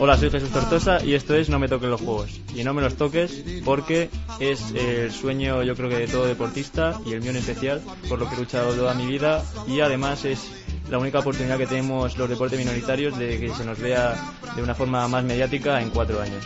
[0.00, 2.40] Hola, soy Jesús Tortosa y esto es No me toques los juegos.
[2.54, 4.10] Y no me los toques porque
[4.40, 8.18] es el sueño yo creo que de todo deportista y el mío en especial, por
[8.18, 10.50] lo que he luchado toda mi vida y además es
[10.90, 14.14] la única oportunidad que tenemos los deportes minoritarios de que se nos vea
[14.56, 16.44] de una forma más mediática en cuatro años.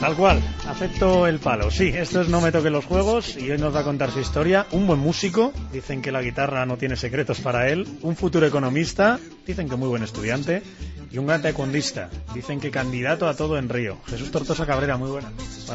[0.00, 1.70] Tal cual, acepto el palo.
[1.70, 4.20] Sí, esto es No me toque los juegos y hoy nos va a contar su
[4.20, 4.66] historia.
[4.72, 7.86] Un buen músico, dicen que la guitarra no tiene secretos para él.
[8.02, 10.62] Un futuro economista, dicen que muy buen estudiante.
[11.10, 13.98] Y un gran taekwondista, dicen que candidato a todo en Río.
[14.06, 15.30] Jesús Tortosa Cabrera, muy buena.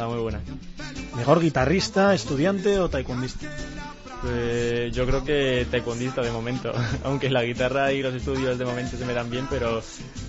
[0.08, 0.40] Muy buena.
[1.16, 3.48] ¿Mejor guitarrista, estudiante o taekwondista?
[4.22, 6.72] Pues yo creo que taekwondista de momento,
[7.04, 9.80] aunque la guitarra y los estudios de momento se me dan bien, pero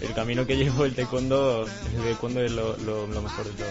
[0.01, 3.67] el camino que llevo el taekwondo, el taekwondo es lo, mejor de todo.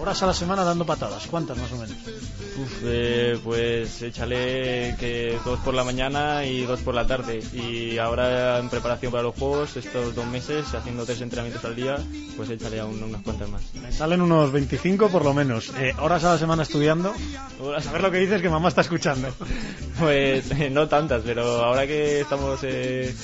[0.00, 1.96] Horas a la semana dando patadas, ¿cuántas más o menos?
[1.96, 7.42] Uf, eh, pues échale que dos por la mañana y dos por la tarde.
[7.52, 11.96] Y ahora en preparación para los juegos, estos dos meses, haciendo tres entrenamientos al día,
[12.36, 13.62] pues échale aún unas cuantas más.
[13.74, 15.72] Me salen unos 25 por lo menos.
[15.78, 17.12] Eh, horas a la semana estudiando.
[17.12, 19.28] A ver lo que dices que mamá está escuchando.
[19.98, 23.14] Pues no tantas, pero ahora que estamos eh,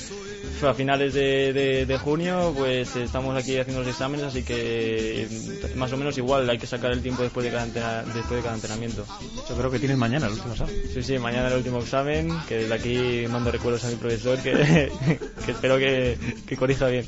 [0.66, 5.28] a finales de, junio, pues estamos aquí haciendo los exámenes, así que eh,
[5.76, 8.54] más o menos igual, hay que sacar el tiempo después de cada, después de cada
[8.54, 9.04] entrenamiento.
[9.48, 10.74] Yo creo que tienes mañana el último examen.
[10.92, 14.90] Sí, sí, mañana el último examen, que desde aquí mando recuerdos a mi profesor, que,
[15.46, 17.06] espero que, que corrija bien.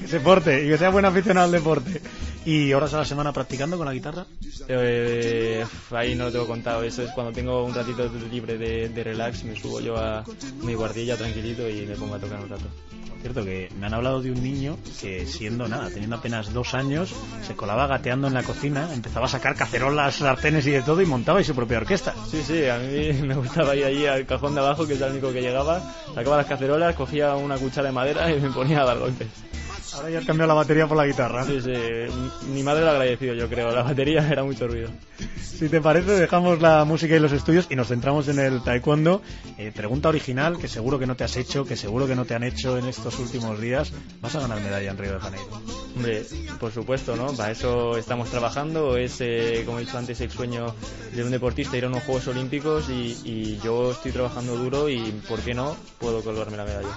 [0.00, 2.00] Que se porte y que sea buen aficionado al deporte.
[2.46, 4.26] ¿Y horas a la semana practicando con la guitarra?
[4.68, 6.82] Eh, ahí no lo tengo contado.
[6.82, 10.24] Eso es cuando tengo un ratito libre de, relax, me subo yo a
[10.62, 12.64] mi guardilla tranquilito y me pongo a tocar un rato.
[13.08, 16.74] Por cierto, que me han hablado de un niño que siendo nada, teniendo apenas dos
[16.74, 17.14] años,
[17.46, 21.06] se colaba gateando en la cocina, empezaba a sacar cacerolas, sartenes y de todo y
[21.06, 22.14] montaba su propia orquesta.
[22.30, 25.12] Sí, sí, a mí me gustaba ir allí al cajón de abajo, que es el
[25.12, 25.80] único que llegaba,
[26.14, 29.28] sacaba las cacerolas, cogía una cuchara de madera y me ponía a dar golpes.
[29.94, 31.44] Ahora ya has cambiado la batería por la guitarra.
[31.44, 31.72] Sí, sí.
[32.52, 33.70] Mi madre lo ha agradecido, yo creo.
[33.70, 34.90] La batería era mucho ruido.
[35.40, 39.22] Si te parece, dejamos la música y los estudios y nos centramos en el taekwondo.
[39.56, 42.34] Eh, pregunta original que seguro que no te has hecho, que seguro que no te
[42.34, 43.92] han hecho en estos últimos días.
[44.20, 45.62] ¿Vas a ganar medalla en Río de Janeiro?
[45.94, 46.24] Hombre,
[46.58, 47.32] por supuesto, ¿no?
[47.34, 48.96] Para eso estamos trabajando.
[48.96, 50.74] Es, eh, como he dicho antes, el sueño
[51.14, 54.98] de un deportista ir a unos Juegos Olímpicos y, y yo estoy trabajando duro y,
[55.28, 55.76] ¿por qué no?
[56.00, 56.88] Puedo colgarme la medalla.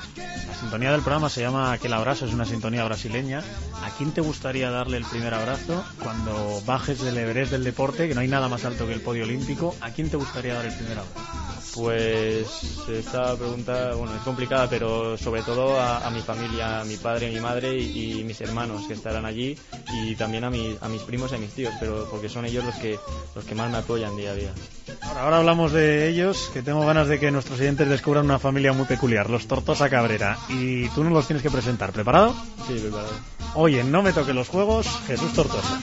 [0.47, 3.43] La sintonía del programa se llama Aquel Abrazo, es una sintonía brasileña.
[3.83, 8.15] ¿A quién te gustaría darle el primer abrazo cuando bajes del Everest del deporte, que
[8.15, 9.75] no hay nada más alto que el podio olímpico?
[9.81, 11.47] ¿A quién te gustaría dar el primer abrazo?
[11.75, 12.47] Pues
[12.89, 17.39] esta pregunta, bueno, es complicada, pero sobre todo a, mi familia, a mi padre, mi
[17.39, 19.55] madre y, mis hermanos que estarán allí
[19.93, 22.75] y también a, a mis primos y a mis tíos, pero porque son ellos los
[22.75, 22.97] que,
[23.35, 24.53] los que más me apoyan día a día.
[25.01, 28.73] Ahora, ahora hablamos de ellos, que tengo ganas de que nuestros oyentes descubran una familia
[28.73, 31.91] muy peculiar, los Tortosa Cabrera, y tú nos los tienes que presentar.
[31.91, 32.35] ¿Preparado?
[32.67, 33.13] Sí, preparado.
[33.55, 35.81] Oye, No me toque los juegos, Jesús Tortosa.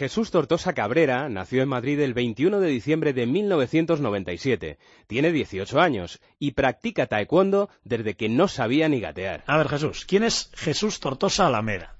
[0.00, 4.78] Jesús Tortosa Cabrera nació en Madrid el 21 de diciembre de 1997.
[5.06, 9.44] Tiene 18 años y practica taekwondo desde que no sabía ni gatear.
[9.46, 11.98] A ver, Jesús, ¿quién es Jesús Tortosa Alameda?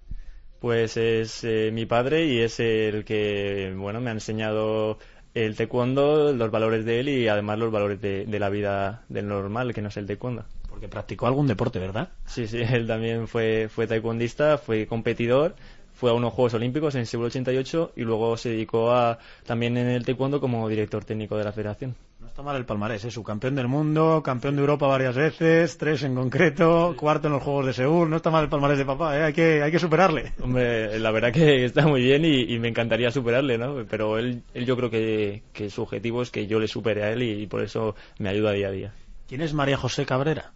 [0.60, 4.96] Pues es eh, mi padre y es el que, bueno, me ha enseñado
[5.34, 9.72] el taekwondo, los valores de él y además los valores de, la vida del normal,
[9.74, 10.44] que no es el taekwondo.
[10.68, 12.08] Porque practicó algún deporte, ¿verdad?
[12.26, 15.54] Sí, sí, él también fue, fue taekwondista, fue competidor,
[16.00, 19.86] fue a unos Juegos Olímpicos en Seúl 88 y luego se dedicó a, también en
[19.88, 21.94] el taekwondo como director técnico de la federación.
[22.18, 23.22] No está mal el palmarés, es ¿eh?
[23.22, 27.66] campeón del mundo, campeón de Europa varias veces, tres en concreto, cuarto en los Juegos
[27.66, 28.08] de Seúl.
[28.08, 29.24] No está mal el palmarés de papá, ¿eh?
[29.24, 30.32] hay, que, hay que superarle.
[30.42, 33.84] Hombre, la verdad que está muy bien y, me encantaría superarle, ¿no?
[33.88, 37.10] Pero él, él yo creo que, que, su objetivo es que yo le supere a
[37.12, 38.94] él y, por eso me ayuda día a día.
[39.28, 40.52] ¿Quién es María José Cabrera?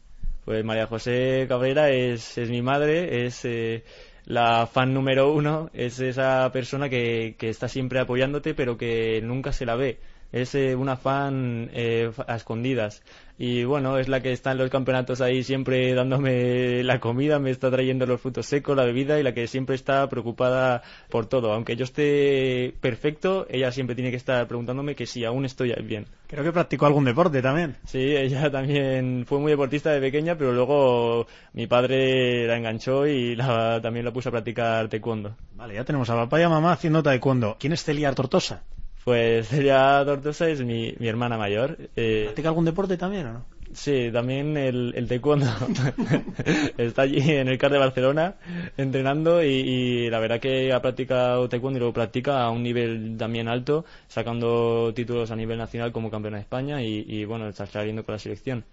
[0.46, 3.44] Pues María José Cabrera es, es mi madre, es...
[3.44, 3.84] Eh,
[4.26, 9.52] la fan número uno es esa persona que, que está siempre apoyándote pero que nunca
[9.52, 9.98] se la ve
[10.34, 13.02] es eh, una fan eh, a escondidas.
[13.38, 17.50] Y bueno, es la que está en los campeonatos ahí siempre dándome la comida, me
[17.50, 21.52] está trayendo los frutos secos, la bebida y la que siempre está preocupada por todo.
[21.52, 26.06] Aunque yo esté perfecto, ella siempre tiene que estar preguntándome que si aún estoy bien.
[26.26, 27.76] Creo que practicó algún deporte también.
[27.86, 33.36] Sí, ella también fue muy deportista de pequeña, pero luego mi padre la enganchó y
[33.36, 35.36] la, también la puso a practicar taekwondo.
[35.54, 37.56] Vale, ya tenemos a papá y a mamá haciendo taekwondo.
[37.58, 38.64] ¿Quién es Celia Tortosa?
[39.04, 41.76] Pues Celia Tortosa es mi, mi hermana mayor.
[41.94, 43.44] Eh, ¿Practica algún deporte también o no?
[43.74, 45.46] Sí, también el, el taekwondo.
[46.78, 48.36] Está allí en el CAR de Barcelona
[48.76, 53.48] entrenando y, la verdad que ha practicado taekwondo y lo practica a un nivel también
[53.48, 58.12] alto, sacando títulos a nivel nacional como campeona de España y, bueno, está saliendo con
[58.14, 58.64] la selección.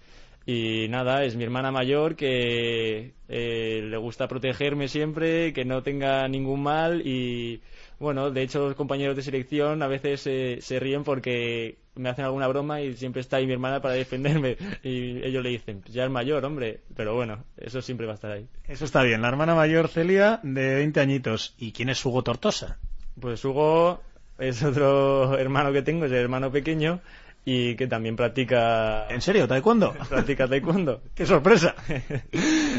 [0.46, 6.28] Y nada, es mi hermana mayor que eh, le gusta protegerme siempre, que no tenga
[6.28, 7.62] ningún mal y
[8.02, 12.48] bueno, de hecho los compañeros de selección a veces se ríen porque me hacen alguna
[12.48, 16.06] broma y siempre está ahí mi hermana para defenderme y ellos le dicen, pues ya
[16.06, 18.48] es mayor, hombre, pero bueno, eso siempre va a estar ahí.
[18.68, 21.54] Eso está bien, la hermana mayor Celia de 20 añitos.
[21.58, 22.80] ¿Y quién es Hugo Tortosa?
[23.20, 24.02] Pues Hugo
[24.40, 27.02] es otro hermano que tengo, es el hermano pequeño
[27.44, 29.08] y que también practica...
[29.10, 29.48] ¿En serio?
[29.48, 29.94] ¿Taekwondo?
[30.10, 31.02] Practica taekwondo.
[31.16, 31.76] ¡Qué sorpresa!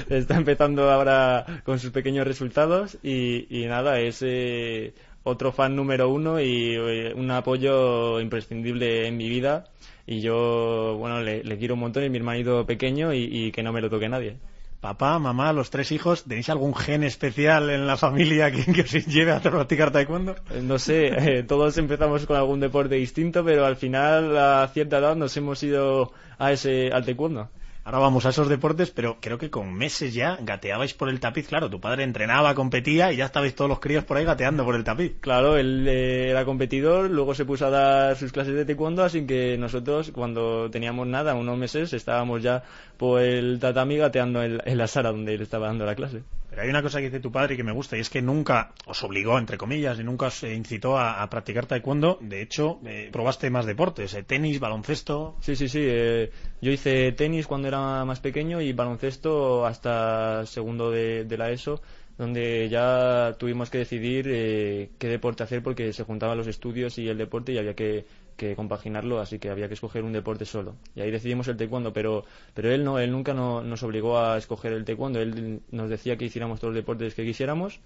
[0.09, 6.09] Está empezando ahora con sus pequeños resultados y, y nada, es eh, otro fan número
[6.09, 9.65] uno y eh, un apoyo imprescindible en mi vida.
[10.07, 13.81] Y yo, bueno, le, quiero un montón y mi hermanito pequeño y, que no me
[13.81, 14.37] lo toque nadie.
[14.81, 19.07] Papá, mamá, los tres hijos, ¿tenéis algún gen especial en la familia que, que os
[19.07, 20.35] lleve a practicar taekwondo?
[20.51, 21.07] Eh, no sé,
[21.39, 25.63] eh, todos empezamos con algún deporte distinto, pero al final a cierta edad nos hemos
[25.63, 27.49] ido a ese, al taekwondo.
[27.85, 31.49] Ahora vamos a esos deportes, pero creo que con meses ya gateabais por el tapiz.
[31.49, 34.77] Claro, tu padre entrenaba, competía y ya estabais todos los críos por ahí gateando por
[34.77, 35.17] el tapiz.
[35.21, 39.27] Claro, él eh, era competidor, luego se puso a dar sus clases de taekwondo, así
[39.27, 42.63] que nosotros cuando teníamos nada, unos meses, estábamos ya
[42.97, 46.23] por el tatami gateando en, en la sala donde él estaba dando la clase.
[46.53, 48.21] Pero hay una cosa que dice tu padre y que me gusta, y es que
[48.21, 52.19] nunca os obligó, entre comillas, y nunca os incitó a, practicar taekwondo.
[52.21, 55.39] De hecho, eh, probaste más deportes, eh, tenis, baloncesto.
[55.41, 55.81] Sí, sí, sí.
[55.83, 61.51] Eh, yo hice tenis cuando era más pequeño y baloncesto hasta segundo de, de la
[61.51, 61.81] ESO
[62.19, 67.17] donde ya tuvimos que decidir qué deporte hacer porque se juntaban los estudios y el
[67.17, 68.05] deporte y había que
[68.43, 70.75] que compaginarlo, así que había que escoger un deporte solo.
[70.97, 72.25] Y ahí decidimos el taekwondo, pero,
[72.55, 76.25] pero él no, él nunca nos obligó a escoger el taekwondo, él nos decía que
[76.25, 77.81] hiciéramos todos los deportes que quisiéramos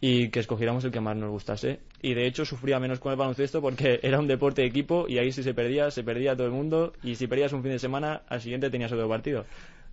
[0.00, 1.78] y que escogiéramos el que más nos gustase.
[2.02, 5.18] Y de hecho sufría menos con el baloncesto porque era un deporte de equipo y
[5.18, 7.78] ahí si se perdía, se perdía todo el mundo y si perdías un fin de
[7.78, 9.44] semana, al siguiente tenías otro partido.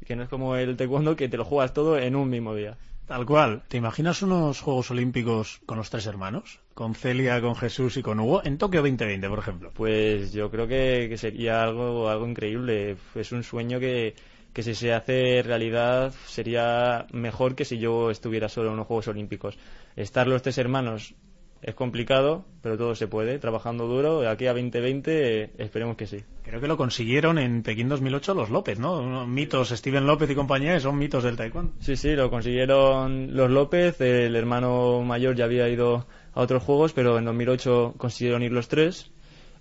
[0.03, 2.75] Que no es como el taekwondo que te lo juegas todo en un mismo día.
[3.07, 3.63] Tal cual.
[3.69, 6.59] ¿Te imaginas unos Juegos Olímpicos con los tres hermanos?
[6.73, 9.71] Con Celia, con Jesús y con Hugo, en Tokio 2020, por ejemplo.
[9.73, 12.97] Pues yo creo que, sería algo, algo increíble.
[13.15, 14.13] Es un sueño que,
[14.51, 19.07] que si se hace realidad sería mejor que si yo estuviera solo en unos Juegos
[19.07, 19.57] Olímpicos.
[19.95, 21.15] Estar los tres hermanos
[21.61, 24.21] es complicado, pero todo se puede, trabajando duro.
[24.21, 26.23] De aquí a 2020 esperemos que sí.
[26.43, 29.25] Creo que lo consiguieron en Pekín 2008 los López, ¿no?
[29.27, 31.73] mitos, Steven López y compañía, son mitos del taekwondo.
[31.79, 33.99] Sí, sí, lo consiguieron los López.
[34.01, 38.67] El hermano mayor ya había ido a otros juegos, pero en 2008 consiguieron ir los
[38.67, 39.11] tres.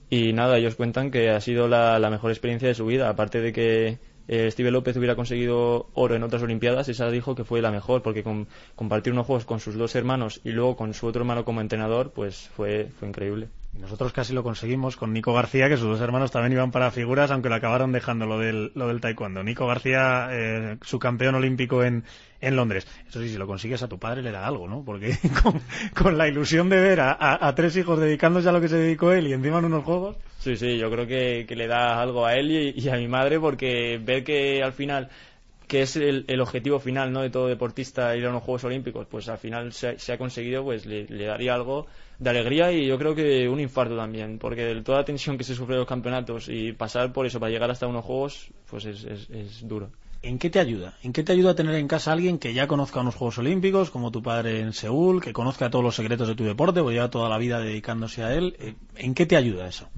[0.09, 3.41] Y nada, ellos cuentan que ha sido la, la mejor experiencia de su vida, aparte
[3.41, 3.99] de que
[4.29, 8.03] eh, Steve López hubiera conseguido oro en otras Olimpiadas, esa dijo que fue la mejor,
[8.03, 11.45] porque con, compartir unos juegos con sus dos hermanos y luego con su otro hermano
[11.45, 13.49] como entrenador, pues fue, fue increíble.
[13.77, 16.91] Y nosotros casi lo conseguimos con Nico García, que sus dos hermanos también iban para
[16.91, 19.43] figuras, aunque lo acabaron dejando lo del, lo del taekwondo.
[19.43, 22.05] Nico García, eh, su campeón olímpico en,
[22.41, 22.87] en Londres.
[23.09, 24.83] Eso sí, si lo consigues a tu padre le da algo, ¿no?
[24.85, 25.17] Porque
[25.95, 29.27] con, la ilusión de ver a, tres hijos dedicándose a lo que se dedicó él
[29.27, 30.17] y encima en unos juegos.
[30.39, 34.01] Sí, sí, yo creo que, le da algo a él y, a mi madre porque
[34.03, 35.09] ver que al final
[35.67, 37.23] que es el, objetivo final ¿no?
[37.23, 40.87] de todo deportista ir a unos Juegos Olímpicos, pues al final se, ha conseguido, pues
[40.87, 41.87] le, daría algo
[42.19, 45.55] de alegría y yo creo que un infarto también, porque toda la tensión que se
[45.55, 49.05] sufre en los campeonatos y pasar por eso para llegar hasta unos Juegos, pues es,
[49.05, 49.91] es, duro.
[50.23, 50.95] ¿En qué te ayuda?
[51.03, 53.91] ¿En qué te ayuda tener en casa a alguien que ya conozca unos Juegos Olímpicos,
[53.91, 57.11] como tu padre en Seúl, que conozca todos los secretos de tu deporte, porque lleva
[57.11, 58.57] toda la vida dedicándose a él?
[58.61, 59.89] Eh, ¿En qué te ayuda eso?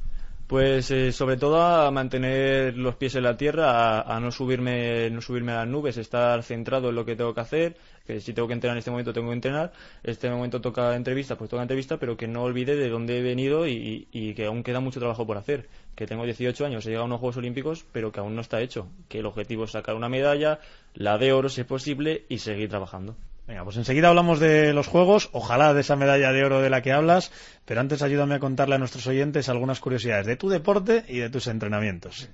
[0.48, 5.20] Pues eh, sobre todo a mantener los pies en la tierra, a, no subirme, no
[5.20, 7.76] subirme a las nubes, estar centrado en lo que tengo que hacer,
[8.06, 11.36] que si tengo que entrenar en este momento tengo que entrenar, este momento toca entrevista,
[11.36, 14.80] pues toca entrevista, pero que no olvide de dónde he venido y, que aún queda
[14.80, 18.10] mucho trabajo por hacer, que tengo 18 años, he llegado a unos Juegos Olímpicos, pero
[18.10, 20.60] que aún no está hecho, que el objetivo es sacar una medalla,
[20.94, 23.16] la de oro si es posible y seguir trabajando.
[23.48, 26.82] Venga, pues enseguida hablamos de los juegos, ojalá de esa medalla de oro de la
[26.82, 27.32] que hablas,
[27.64, 31.30] pero antes ayúdame a contarle a nuestros oyentes algunas curiosidades de tu deporte y de
[31.30, 32.28] tus entrenamientos.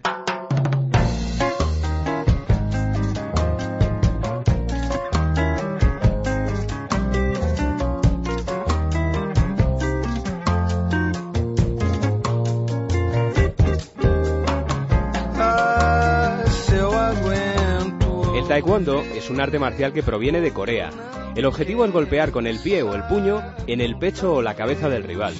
[18.54, 20.90] Taekwondo es un arte marcial que proviene de Corea.
[21.34, 24.54] El objetivo es golpear con el pie o el puño en el pecho o la
[24.54, 25.34] cabeza del rival.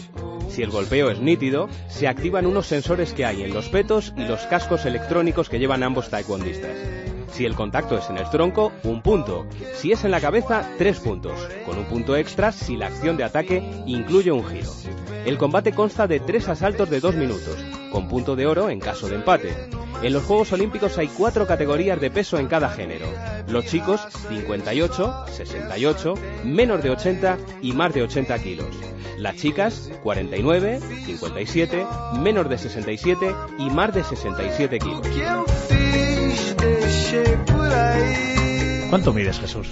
[0.48, 4.24] Si el golpeo es nítido, se activan unos sensores que hay en los petos y
[4.24, 7.03] los cascos electrónicos que llevan ambos taekwondistas.
[7.34, 9.44] Si el contacto es en el tronco, un punto.
[9.74, 11.36] Si es en la cabeza, tres puntos,
[11.66, 14.70] con un punto extra si la acción de ataque incluye un giro.
[15.26, 17.56] El combate consta de tres asaltos de dos minutos,
[17.90, 19.52] con punto de oro en caso de empate.
[20.00, 23.06] En los Juegos Olímpicos hay cuatro categorías de peso en cada género.
[23.48, 26.14] Los chicos, 58, 68,
[26.44, 28.68] menos de 80 y más de 80 kilos.
[29.18, 31.84] Las chicas, 49, 57,
[32.20, 35.73] menos de 67 y más de 67 kilos.
[38.90, 39.68] ¿Cuánto mides, Jesús?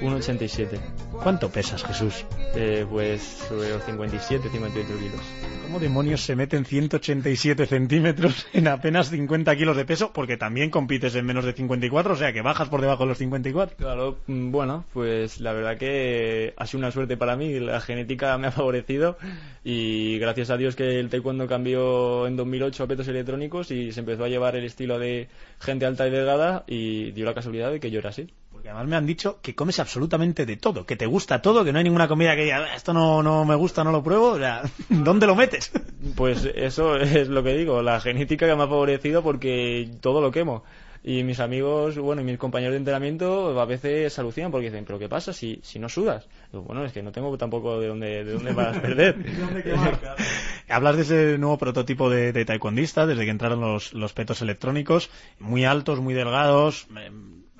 [0.00, 0.78] 1,87.
[1.22, 2.24] ¿Cuánto pesas, Jesús?
[2.54, 5.20] Eh, pues los 57, 58 kilos.
[5.66, 10.12] ¿Cómo demonios se meten 187 centímetros en apenas 50 kilos de peso?
[10.12, 13.18] Porque también compites en menos de 54, o sea que bajas por debajo de los
[13.18, 13.76] 54.
[13.76, 18.38] Claro, mm, bueno, pues la verdad que ha sido una suerte para mí, la genética
[18.38, 19.18] me ha favorecido
[19.64, 24.00] y gracias a Dios que el taekwondo cambió en 2008 a petos electrónicos y se
[24.00, 27.80] empezó a llevar el estilo de gente alta y delgada y dio la casualidad de
[27.80, 28.28] que yo era así.
[28.66, 31.70] Porque además me han dicho que comes absolutamente de todo, que te gusta todo, que
[31.72, 34.30] no hay ninguna comida que diga, esto no, no me gusta, no lo pruebo.
[34.30, 35.70] O sea, ¿dónde lo metes?
[36.16, 40.32] Pues eso es lo que digo, la genética que me ha favorecido porque todo lo
[40.32, 40.64] quemo.
[41.04, 44.98] Y mis amigos, bueno, y mis compañeros de entrenamiento a veces alucinan porque dicen, ¿pero
[44.98, 46.26] qué pasa si, si no sudas?
[46.50, 49.14] Digo, bueno, es que no tengo tampoco de dónde, de dónde vas a perder.
[50.68, 55.08] Hablas de ese nuevo prototipo de, de taekwondista, desde que entraron los, los petos electrónicos,
[55.38, 57.12] muy altos, muy delgados, eh,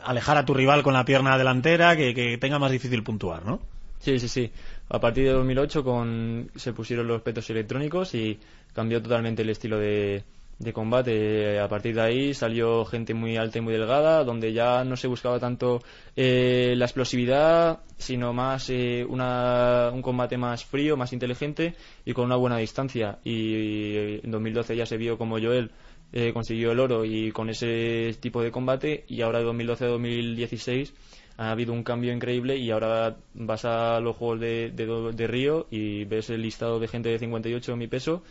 [0.06, 3.60] alejar a tu rival con la pierna delantera, que, tenga más difícil puntuar, ¿no?
[3.98, 4.50] Sí, sí, sí.
[4.88, 8.38] A partir de 2008 con, se pusieron los petos electrónicos y
[8.72, 10.22] cambió totalmente el estilo de,
[10.72, 11.58] combate.
[11.58, 15.08] A partir de ahí salió gente muy alta y muy delgada, donde ya no se
[15.08, 15.82] buscaba tanto
[16.14, 22.26] eh, la explosividad, sino más eh, una, un combate más frío, más inteligente y con
[22.26, 23.18] una buena distancia.
[23.24, 25.72] Y en 2012 ya se vio como Joel
[26.12, 29.88] eh, consiguió el oro y con ese tipo de combate y ahora de 2012 a
[29.88, 30.94] 2016
[31.38, 36.04] ha habido un cambio increíble y ahora vas a los Juegos de, de, Río y
[36.04, 38.22] ves el listado de gente de 58 en mi peso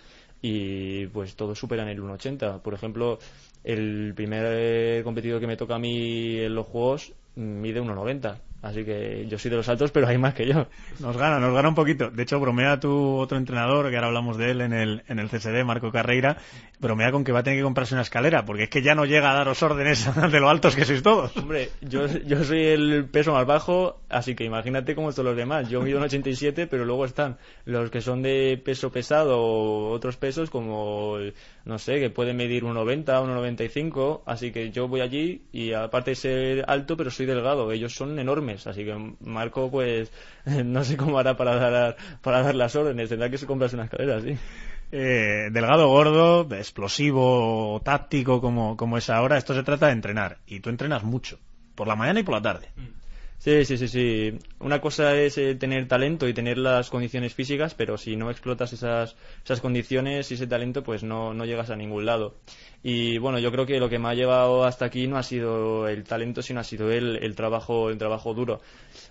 [0.42, 2.62] y pues todos superan el 1,80.
[2.62, 3.20] Por ejemplo,
[3.64, 8.38] el primer competidor que me toca a mí en los Juegos mide 1,90.
[8.66, 10.66] Así que yo soy de los altos, pero hay más que yo.
[11.00, 12.10] Nos gana, nos gana un poquito.
[12.10, 15.30] De hecho, bromea tu otro entrenador, que ahora hablamos de él en el, en el
[15.30, 16.38] CSD, Marco Carreira,
[16.80, 19.06] bromea con que va a tener que comprarse una escalera, porque es que ya no
[19.06, 21.38] llega a daros órdenes de lo altos que sois todos.
[21.38, 25.70] Hombre, yo, yo soy el peso más bajo, así que imagínate cómo están los demás.
[25.70, 30.18] Yo mido un 87, pero luego están los que son de peso pesado o otros
[30.18, 31.18] pesos como,
[31.66, 36.16] no sé, que pueden medir 1,90, 1,95, así que yo voy allí y aparte de
[36.16, 37.72] ser alto, pero soy delgado.
[37.72, 40.12] Ellos son enormes así que Marco pues
[40.46, 43.10] no sé cómo hará para dar para dar las órdenes.
[43.10, 44.38] Tendrá que se comprarse una escalera sí.
[44.92, 49.38] Eh, delgado gordo explosivo táctico como, como es ahora.
[49.38, 50.38] Esto se trata de entrenar.
[50.46, 51.40] Y tú entrenas mucho.
[51.76, 52.70] Por la mañana y por la tarde
[53.38, 54.40] Sí, sí, sí, sí.
[54.60, 58.74] Una cosa es eh, tener talento y tener las condiciones físicas, pero si no explotas
[58.74, 62.34] esas, esas condiciones y ese talento, pues no, no llegas a ningún lado.
[62.82, 65.88] Y bueno, yo creo que lo que me ha llevado hasta aquí no ha sido
[65.88, 68.62] el talento, sino ha sido el, el trabajo, el trabajo duro.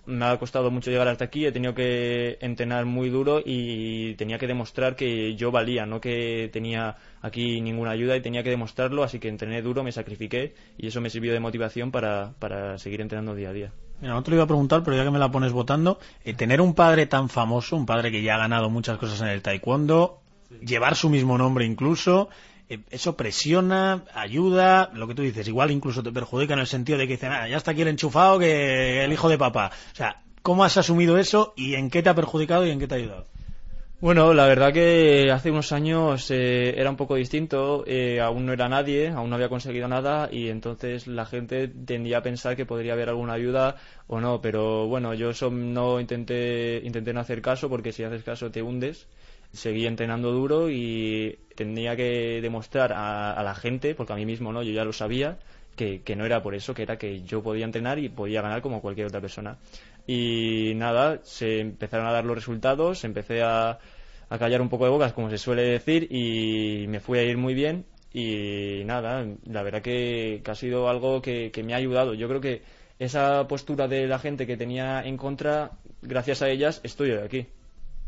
[0.06, 4.38] Me ha costado mucho llegar hasta aquí, he tenido que entrenar muy duro y tenía
[4.38, 9.04] que demostrar que yo valía, no que tenía aquí ninguna ayuda y tenía que demostrarlo,
[9.04, 13.00] así que entrené duro, me sacrifiqué y eso me sirvió de motivación para, para seguir
[13.00, 13.72] entrenando día a día.
[14.00, 16.34] Mira, no te lo iba a preguntar, pero ya que me la pones votando, eh,
[16.34, 19.42] tener un padre tan famoso, un padre que ya ha ganado muchas cosas en el
[19.42, 20.20] taekwondo,
[20.60, 22.28] llevar su mismo nombre incluso,
[22.68, 26.98] eh, eso presiona, ayuda, lo que tú dices, igual incluso te perjudica en el sentido
[26.98, 29.70] de que dicen, ah, ya está aquí el enchufado que el hijo de papá.
[29.92, 32.86] O sea, ¿cómo has asumido eso y en qué te ha perjudicado y en qué
[32.88, 33.33] te ha ayudado?
[34.04, 38.52] Bueno, la verdad que hace unos años eh, era un poco distinto, eh, aún no
[38.52, 42.66] era nadie, aún no había conseguido nada y entonces la gente tendía a pensar que
[42.66, 47.40] podría haber alguna ayuda o no, pero bueno, yo eso no intenté, intenté no hacer
[47.40, 49.08] caso porque si haces caso te hundes.
[49.52, 54.52] Seguí entrenando duro y tenía que demostrar a, a la gente, porque a mí mismo
[54.52, 55.38] no, yo ya lo sabía,
[55.76, 58.61] que, que, no era por eso, que era que yo podía entrenar y podía ganar
[58.62, 59.56] como cualquier otra persona.
[60.06, 63.78] y nada, se empezaron a dar los resultados, empecé a,
[64.28, 67.36] a callar un poco de bocas, como se suele decir, y me fui a ir
[67.36, 72.14] muy bien y nada, la verdad que, ha sido algo que, que me ha ayudado.
[72.14, 72.62] Yo creo que
[72.98, 77.48] esa postura de la gente que tenía en contra, gracias a ellas estoy aquí.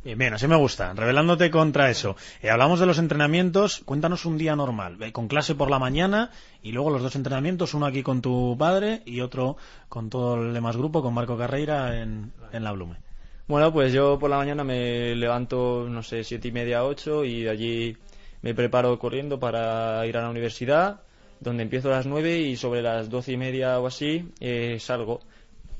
[0.04, 0.92] Bien, así me gusta.
[0.94, 2.14] Revelándote contra eso.
[2.40, 3.82] Eh, hablamos de los entrenamientos.
[3.84, 5.02] Cuéntanos un día normal.
[5.02, 6.30] Eh, con clase por la mañana
[6.62, 9.56] y luego los dos entrenamientos, uno aquí con tu padre y otro
[9.88, 13.05] con todo el demás grupo, con Marco Carreira en la Blume.
[13.48, 17.46] Bueno, pues yo por la mañana me levanto, no sé, siete y media, ocho y
[17.46, 17.96] allí
[18.42, 21.02] me preparo corriendo para ir a la universidad,
[21.38, 25.20] donde empiezo a las nueve y sobre las doce y media o así eh, salgo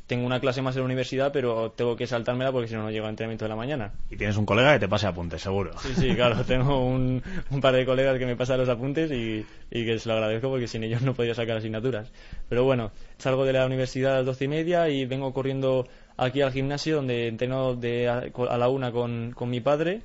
[0.06, 2.90] tengo una clase más en la universidad, pero tengo que saltármela porque si no, no
[2.90, 3.92] llego al entrenamiento de la mañana.
[4.08, 5.72] Y tienes un colega que te pase apuntes, seguro.
[5.78, 9.44] Sí, sí, claro, tengo un, un par de colegas que me pasan los apuntes y,
[9.70, 12.12] y, que se lo agradezco porque sin ellos no podía sacar asignaturas.
[12.48, 16.40] Pero bueno, salgo de la universidad a las doce y media y vengo corriendo aquí
[16.42, 20.02] al gimnasio donde entreno de a, a la una con, con, mi padre,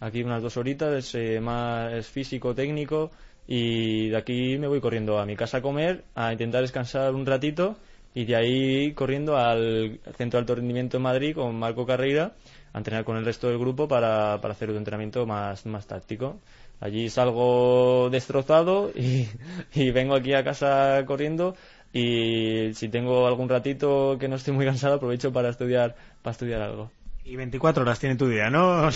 [0.00, 3.10] aquí unas dos horitas, eh, más físico, técnico,
[3.46, 7.26] y de aquí me voy corriendo a mi casa a comer, a intentar descansar un
[7.26, 7.76] ratito
[8.14, 12.34] y de ahí corriendo al Centro de Alto Rendimiento en Madrid con Marco Carreira
[12.72, 16.38] a entrenar con el resto del grupo para, para hacer un entrenamiento más, más táctico.
[16.80, 19.28] Allí salgo destrozado y,
[19.74, 21.54] y vengo aquí a casa corriendo
[21.92, 26.62] y si tengo algún ratito que no estoy muy cansado aprovecho para estudiar, para estudiar
[26.62, 26.90] algo.
[27.24, 28.88] Y 24 horas tiene tu día, ¿no?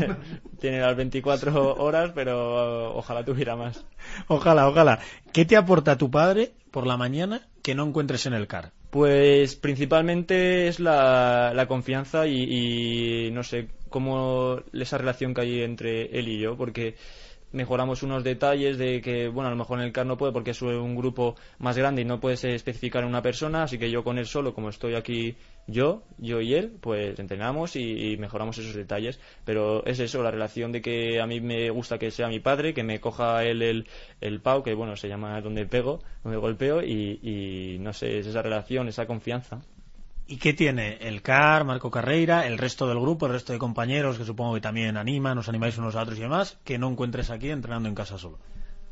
[0.60, 3.84] tiene las 24 horas, pero ojalá tuviera más.
[4.28, 5.00] Ojalá, ojalá.
[5.32, 8.70] ¿Qué te aporta tu padre por la mañana que no encuentres en el CAR?
[8.90, 15.62] Pues principalmente es la, la confianza y, y, no sé, cómo esa relación que hay
[15.62, 16.94] entre él y yo, porque
[17.52, 20.52] mejoramos unos detalles de que, bueno, a lo mejor en el CAR no puede porque
[20.52, 24.18] es un grupo más grande y no puedes especificar una persona, así que yo con
[24.18, 28.74] él solo, como estoy aquí yo, yo y él, pues entrenamos y, y, mejoramos esos
[28.74, 29.20] detalles.
[29.44, 32.74] Pero es eso, la relación de que a mí me gusta que sea mi padre,
[32.74, 33.88] que me coja él el,
[34.20, 38.26] el pau, que bueno, se llama donde pego, donde golpeo, y, y no sé, es
[38.26, 39.62] esa relación, esa confianza.
[40.26, 44.18] ¿Y qué tiene el CAR, Marco Carreira, el resto del grupo, el resto de compañeros
[44.18, 47.30] que supongo que también animan, os animáis unos a otros y demás, que no encuentres
[47.30, 48.38] aquí entrenando en casa solo?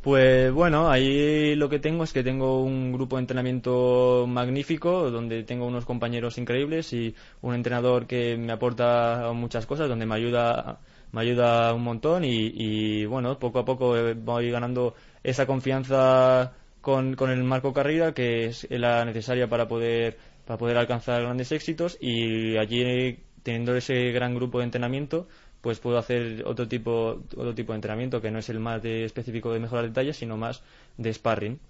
[0.02, 5.44] Pues bueno, ahí lo que tengo es que tengo un grupo de entrenamiento magnífico, donde
[5.44, 10.80] tengo unos compañeros increíbles y un entrenador que me aporta muchas cosas, donde me ayuda,
[11.12, 17.14] me ayuda un montón y, y bueno, poco a poco voy ganando esa confianza con,
[17.14, 20.18] con el Marco Carrera, que es la necesaria para poder,
[20.50, 25.28] para poder alcanzar grandes éxitos y allí teniendo ese gran grupo de entrenamiento
[25.60, 29.04] pues puedo hacer otro tipo, otro tipo de entrenamiento que no es el más de
[29.04, 30.64] específico de mejorar detalles, sino más
[30.96, 31.60] de sparring.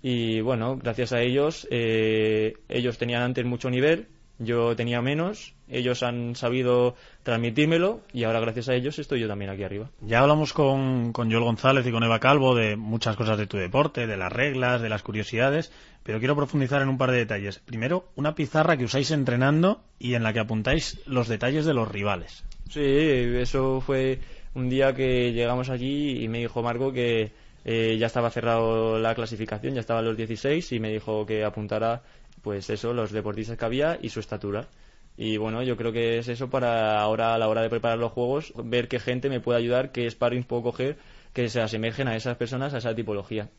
[0.00, 4.06] Y bueno, gracias a ellos, eh, ellos tenían antes mucho nivel,
[4.38, 9.50] yo tenía menos, ellos han sabido transmitírmelo y ahora gracias a ellos estoy yo también
[9.50, 9.90] aquí arriba.
[10.00, 13.56] Ya hablamos con, con Joel González y con Eva Calvo de muchas cosas de tu
[13.56, 17.58] deporte, de las reglas, de las curiosidades, pero quiero profundizar en un par de detalles.
[17.60, 21.88] Primero, una pizarra que usáis entrenando y en la que apuntáis los detalles de los
[21.88, 22.44] rivales.
[22.68, 24.18] Sí, eso fue
[24.54, 27.32] un día que llegamos allí y me dijo Marco que
[27.64, 32.02] eh, ya estaba cerrado la clasificación, ya estaban los 16 y me dijo que apuntara
[32.42, 34.68] pues eso, los deportistas que había y su estatura.
[35.16, 38.12] Y bueno, yo creo que es eso para ahora a la hora de preparar los
[38.12, 40.96] juegos, ver qué gente me puede ayudar, qué sparring puedo coger
[41.32, 43.50] que se asemejen a esas personas, a esa tipología.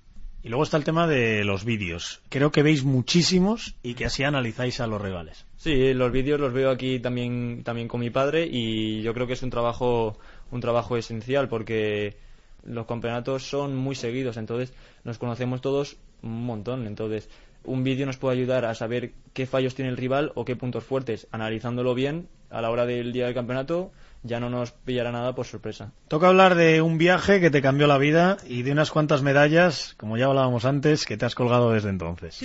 [0.43, 2.21] Y luego está el tema de los vídeos.
[2.27, 5.45] Creo que veis muchísimos y que así analizáis a los rivales.
[5.55, 9.33] Sí, los vídeos los veo aquí también, también con mi padre y yo creo que
[9.33, 10.17] es un trabajo,
[10.51, 12.17] un trabajo esencial porque
[12.65, 14.73] los campeonatos son muy seguidos, entonces
[15.05, 16.87] nos conocemos todos un montón.
[16.87, 17.29] Entonces,
[17.65, 20.83] un vídeo nos puede ayudar a saber qué fallos tiene el rival o qué puntos
[20.83, 21.27] fuertes.
[21.31, 23.91] Analizándolo bien a la hora del día del campeonato,
[24.23, 25.91] ya no nos pillará nada por sorpresa.
[26.07, 29.95] Toca hablar de un viaje que te cambió la vida y de unas cuantas medallas,
[29.97, 32.41] como ya hablábamos antes, que te has colgado desde entonces.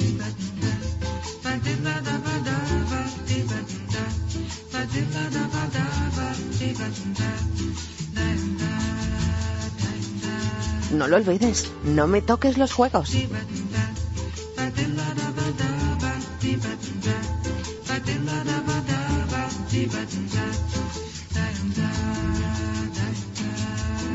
[10.92, 13.14] No lo olvides, no me toques los juegos.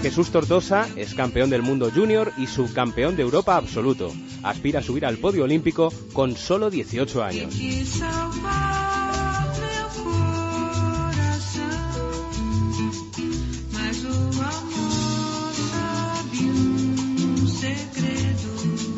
[0.04, 4.12] Jesús Tortosa es campeón del mundo junior y subcampeón de Europa absoluto.
[4.44, 7.56] Aspira a subir al podio olímpico con solo 18 años.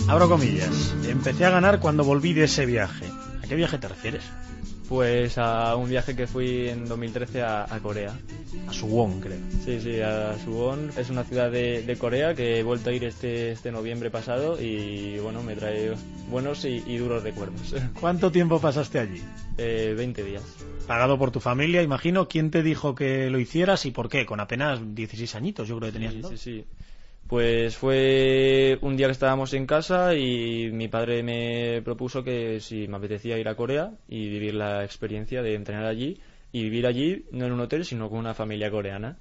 [0.08, 0.96] Abro comillas.
[1.08, 3.06] Empecé a ganar cuando volví de ese viaje.
[3.44, 4.24] ¿A qué viaje te refieres?
[4.88, 8.14] Pues a un viaje que fui en 2013 a, a Corea.
[8.68, 9.40] A Suwon, creo.
[9.64, 10.92] Sí, sí, a Suwon.
[10.98, 14.62] Es una ciudad de, de Corea que he vuelto a ir este, este noviembre pasado
[14.62, 15.94] y bueno, me trae
[16.30, 17.74] buenos y, y duros recuerdos.
[18.00, 19.22] ¿Cuánto tiempo pasaste allí?
[19.58, 20.44] Eh, 20 días.
[20.88, 22.28] Pagado por tu familia, imagino.
[22.28, 24.26] ¿Quién te dijo que lo hicieras y por qué?
[24.26, 26.14] Con apenas 16 añitos, yo creo que tenías.
[26.14, 26.30] Sí, ¿no?
[26.30, 26.66] sí, sí.
[27.28, 32.88] Pues fue un día que estábamos en casa y mi padre me propuso que si
[32.88, 36.20] me apetecía ir a Corea y vivir la experiencia de entrenar allí
[36.52, 39.18] y vivir allí no en un hotel sino con una familia coreana.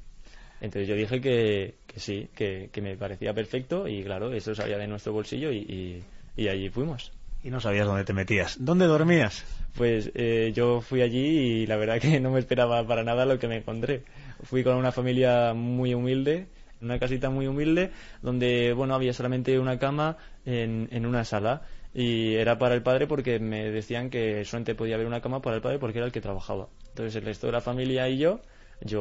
[0.61, 4.77] Entonces yo dije que, que sí, que, que me parecía perfecto y claro, eso salía
[4.77, 6.05] de nuestro bolsillo y, y,
[6.37, 7.11] y allí fuimos.
[7.43, 8.57] Y no sabías dónde te metías.
[8.59, 9.45] ¿Dónde dormías?
[9.77, 13.39] Pues eh, yo fui allí y la verdad que no me esperaba para nada lo
[13.39, 14.03] que me encontré.
[14.43, 16.47] Fui con una familia muy humilde,
[16.85, 17.91] una casita muy humilde,
[18.23, 23.07] donde bueno había solamente una cama en, en una sala y era para el padre
[23.07, 26.13] porque me decían que solamente podía haber una cama para el padre porque era el
[26.13, 26.69] que trabajaba.
[26.89, 28.41] Entonces el resto de la familia y yo,
[28.81, 29.01] yo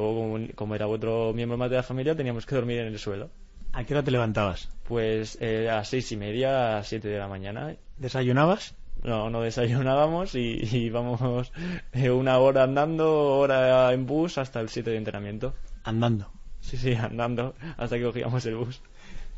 [0.56, 3.30] como- era otro miembro más de la familia, teníamos que dormir en el suelo.
[3.74, 4.70] ¿A qué hora te levantabas?
[4.88, 8.76] Pues eh, a seis y media, a siete de la mañana ¿Desayunabas?
[9.04, 11.52] no, no desayunábamos y, y íbamos
[11.92, 15.54] eh, una hora andando, hora en bus hasta el 7 de entrenamiento.
[15.84, 16.32] Andando.
[16.64, 18.82] Sí, sí, andando hasta que cogíamos el bus.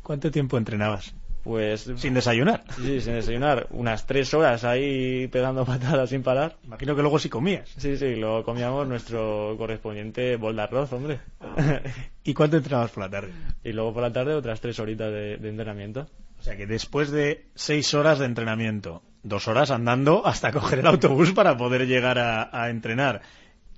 [0.02, 1.14] ¿Cuánto tiempo entrenabas?
[1.42, 2.64] Pues Sin desayunar.
[2.76, 6.56] sí, sin desayunar, unas tres horas ahí pegando patadas sin parar.
[6.64, 7.68] Imagino que luego sí comías.
[7.76, 11.20] Sí, sí, luego comíamos nuestro correspondiente bol de arroz, hombre.
[12.24, 13.32] ¿Y cuánto entrenabas por la tarde?
[13.62, 16.08] y luego por la tarde otras tres horitas de, de entrenamiento.
[16.40, 20.86] O sea que después de seis horas de entrenamiento, dos horas andando hasta coger el
[20.86, 23.22] autobús para poder llegar a, a entrenar.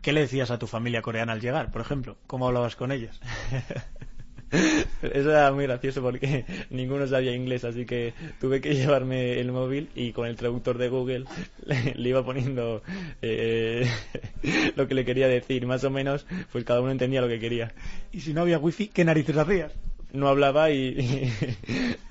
[0.03, 2.17] ¿Qué le decías a tu familia coreana al llegar, por ejemplo?
[2.27, 3.21] ¿Cómo hablabas con ellos?
[4.51, 9.91] Eso era muy gracioso porque ninguno sabía inglés, así que tuve que llevarme el móvil
[9.95, 11.25] y con el traductor de Google
[11.67, 12.83] le, le iba poniendo
[13.21, 13.87] eh,
[14.77, 15.67] lo que le quería decir.
[15.67, 17.75] Más o menos, pues cada uno entendía lo que quería.
[18.13, 19.73] Y si no había wifi, ¿qué narices hacías?
[20.13, 21.31] No hablaba y,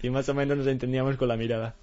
[0.03, 1.73] y, más o menos nos entendíamos con la mirada.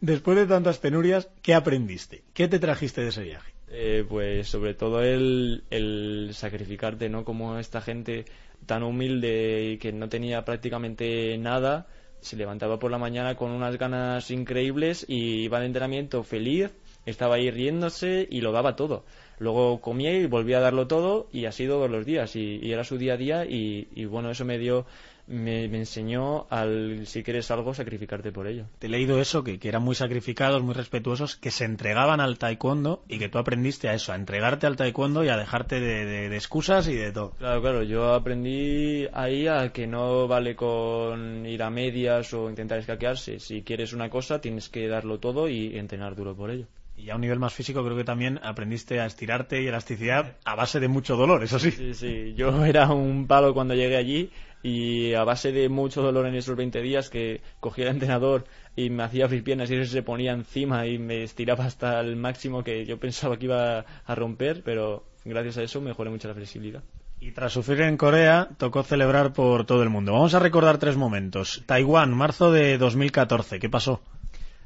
[0.00, 2.24] Después de tantas penurias, ¿qué aprendiste?
[2.34, 3.52] ¿Qué te trajiste de ese viaje?
[3.74, 7.24] Eh, pues sobre todo el, el sacrificarte, ¿no?
[7.24, 8.26] Como esta gente
[8.66, 11.86] tan humilde y que no tenía prácticamente nada,
[12.20, 16.70] se levantaba por la mañana con unas ganas increíbles y iba de entrenamiento feliz,
[17.06, 19.04] estaba ahí riéndose y lo daba todo.
[19.38, 22.84] Luego comía y volvía a darlo todo y así todos los días y, y era
[22.84, 24.84] su día a día y, y bueno, eso me dio,
[25.32, 28.66] me, me enseñó al, si quieres algo, sacrificarte por ello.
[28.78, 32.38] Te he leído eso, que, que eran muy sacrificados, muy respetuosos, que se entregaban al
[32.38, 36.04] taekwondo y que tú aprendiste a eso, a entregarte al taekwondo y a dejarte de,
[36.04, 37.32] de- de excusas y de todo.
[37.38, 42.78] Claro, claro, yo aprendí ahí a que no vale con ir a medias o intentar
[42.78, 43.40] escaquearse.
[43.40, 46.66] Si quieres una cosa, tienes que darlo todo y entrenar duro por ello.
[46.94, 50.54] Y a un nivel más físico creo que también aprendiste a estirarte y elasticidad a
[50.54, 51.70] base de mucho dolor, eso sí.
[51.70, 54.30] Sí, sí, yo era un palo cuando llegué allí
[54.62, 58.44] y a base de mucho dolor en esos 20 días que cogía el entrenador
[58.76, 62.16] y me hacía abrir piernas y él se ponía encima y me estiraba hasta el
[62.16, 66.34] máximo que yo pensaba que iba a romper, pero gracias a eso mejoré mucho la
[66.34, 66.82] flexibilidad.
[67.20, 70.12] Y tras sufrir en Corea, tocó celebrar por todo el mundo.
[70.12, 71.62] Vamos a recordar tres momentos.
[71.66, 74.02] Taiwán, marzo de 2014, ¿qué pasó?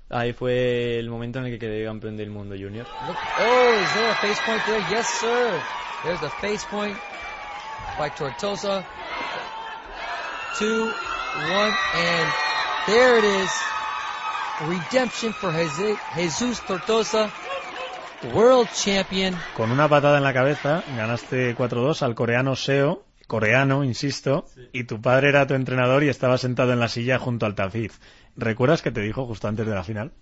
[0.08, 2.86] Ahí fue el momento en el que quedé campeón del mundo junior.
[3.06, 4.84] Look, oh, is there a face point there?
[4.88, 5.60] Yes, sir.
[6.04, 6.96] There's the face point
[7.98, 8.84] by Tortosa.
[10.58, 12.32] Two, one, and
[12.86, 13.50] there it is.
[14.66, 17.30] Redemption for Jesus Tortosa,
[18.32, 19.34] world champion.
[19.54, 25.02] Con una patada en la cabeza ganaste 4-2 al coreano Seo, coreano, insisto, y tu
[25.02, 28.00] padre era tu entrenador y estaba sentado en la silla junto al tafiz.
[28.34, 30.12] ¿Recuerdas que te dijo justo antes de la final?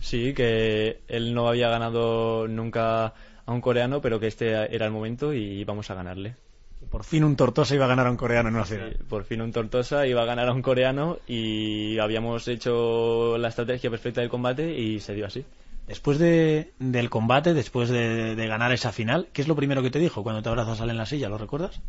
[0.00, 3.14] Sí, que él no había ganado nunca
[3.46, 6.34] a un coreano, pero que este era el momento y íbamos a ganarle.
[6.90, 8.92] Por fin un Tortosa iba a ganar a un coreano en una final.
[8.96, 13.48] Sí, por fin un Tortosa iba a ganar a un coreano y habíamos hecho la
[13.48, 15.44] estrategia perfecta del combate y se dio así.
[15.88, 19.90] Después de- del combate, después de, de ganar esa final, ¿qué es lo primero que
[19.90, 21.28] te dijo cuando te abrazas él en la silla?
[21.28, 21.80] ¿Lo recuerdas?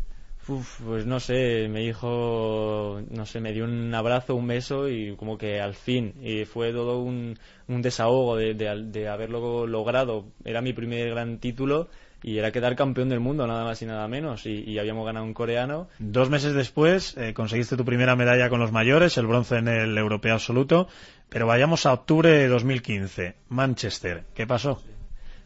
[0.47, 5.13] Uf, pues no sé, me dijo, no sé, me dio un abrazo, un beso y
[5.17, 10.23] como que al fin, y fue todo un, un desahogo de, de- de haberlo logrado.
[10.45, 11.89] Era mi primer gran título
[12.23, 15.25] y era quedar campeón del mundo, nada más y nada menos, y, y habíamos ganado
[15.25, 15.87] un coreano.
[15.99, 19.97] Dos meses después eh, conseguiste tu primera medalla con los mayores, el bronce en el
[19.97, 20.87] europeo absoluto,
[21.29, 24.23] pero vayamos a octubre de 2015, Manchester.
[24.33, 24.81] ¿Qué pasó?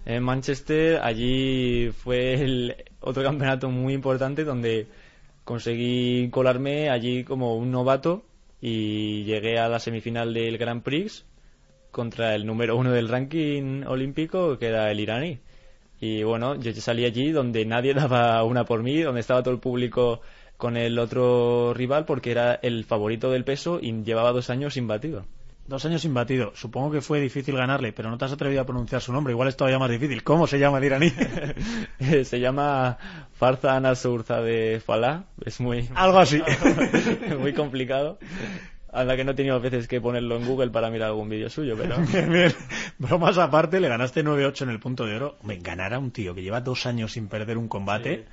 [0.05, 4.88] En Manchester, allí fue el otro campeonato muy importante donde
[5.43, 8.23] conseguí colarme allí como un novato
[8.62, 11.25] y llegué a la semifinal del Grand Prix
[11.91, 15.39] contra el número uno del ranking olímpico, que era el iraní.
[16.01, 19.59] Y bueno, yo salí allí donde nadie daba una por mí, donde estaba todo el
[19.59, 20.21] público
[20.57, 25.25] con el otro rival porque era el favorito del peso y llevaba dos años imbatido.
[25.67, 26.53] Dos años imbatido.
[26.55, 29.31] Supongo que fue difícil ganarle, pero no te has atrevido a pronunciar su nombre.
[29.31, 30.23] Igual es todavía más difícil.
[30.23, 31.09] ¿Cómo se llama el iraní?
[32.23, 32.97] se llama
[33.33, 35.25] Farza Anasurza de Falá.
[35.45, 35.87] Es muy...
[35.93, 36.41] Algo así.
[37.39, 38.17] muy complicado.
[38.91, 41.49] A la que no he tenido veces que ponerlo en Google para mirar algún vídeo
[41.49, 41.95] suyo, pero...
[42.30, 42.54] bien,
[42.97, 45.38] Bromas aparte, le ganaste 9-8 en el punto de oro.
[45.43, 48.25] Me ganar a un tío que lleva dos años sin perder un combate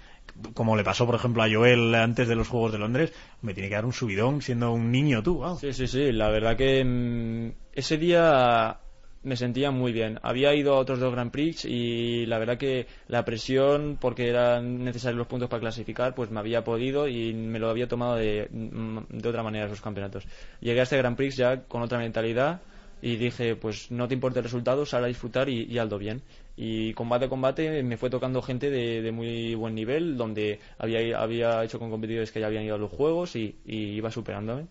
[0.54, 3.68] como le pasó, por ejemplo, a Joel antes de los Juegos de Londres, me tiene
[3.68, 5.42] que dar un subidón siendo un niño tú.
[5.60, 6.12] Sí, sí, sí.
[6.12, 8.78] La verdad que mm, ese día
[9.22, 10.18] me sentía muy bien.
[10.22, 14.84] Había ido a otros dos Grand Prix y la verdad que la presión, porque eran
[14.84, 18.48] necesarios los puntos para clasificar, pues me había podido y me lo había tomado de,
[18.50, 20.24] mm, de otra manera esos campeonatos.
[20.60, 22.60] Llegué a este Grand Prix ya con otra mentalidad
[23.00, 26.22] y dije, pues no te importa el resultado, sal a disfrutar y, y aldo bien.
[26.60, 31.62] Y combate a combate me fue tocando gente de, muy buen nivel, donde había, había
[31.62, 34.66] hecho con competidores que ya habían ido a los juegos y, iba superándome.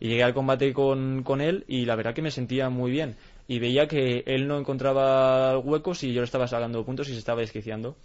[0.00, 3.16] Y llegué al combate con, con él y la verdad que me sentía muy bien.
[3.48, 7.18] Y veía que él no encontraba huecos y yo le estaba sacando puntos y se
[7.18, 7.96] estaba desquiciando.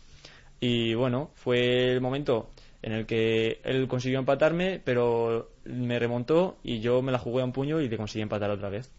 [0.59, 2.49] Y bueno, fue el momento
[2.81, 7.45] en el que él consiguió empatarme, pero me remontó y yo me la jugué a
[7.45, 8.91] un puño y le conseguí empatar otra vez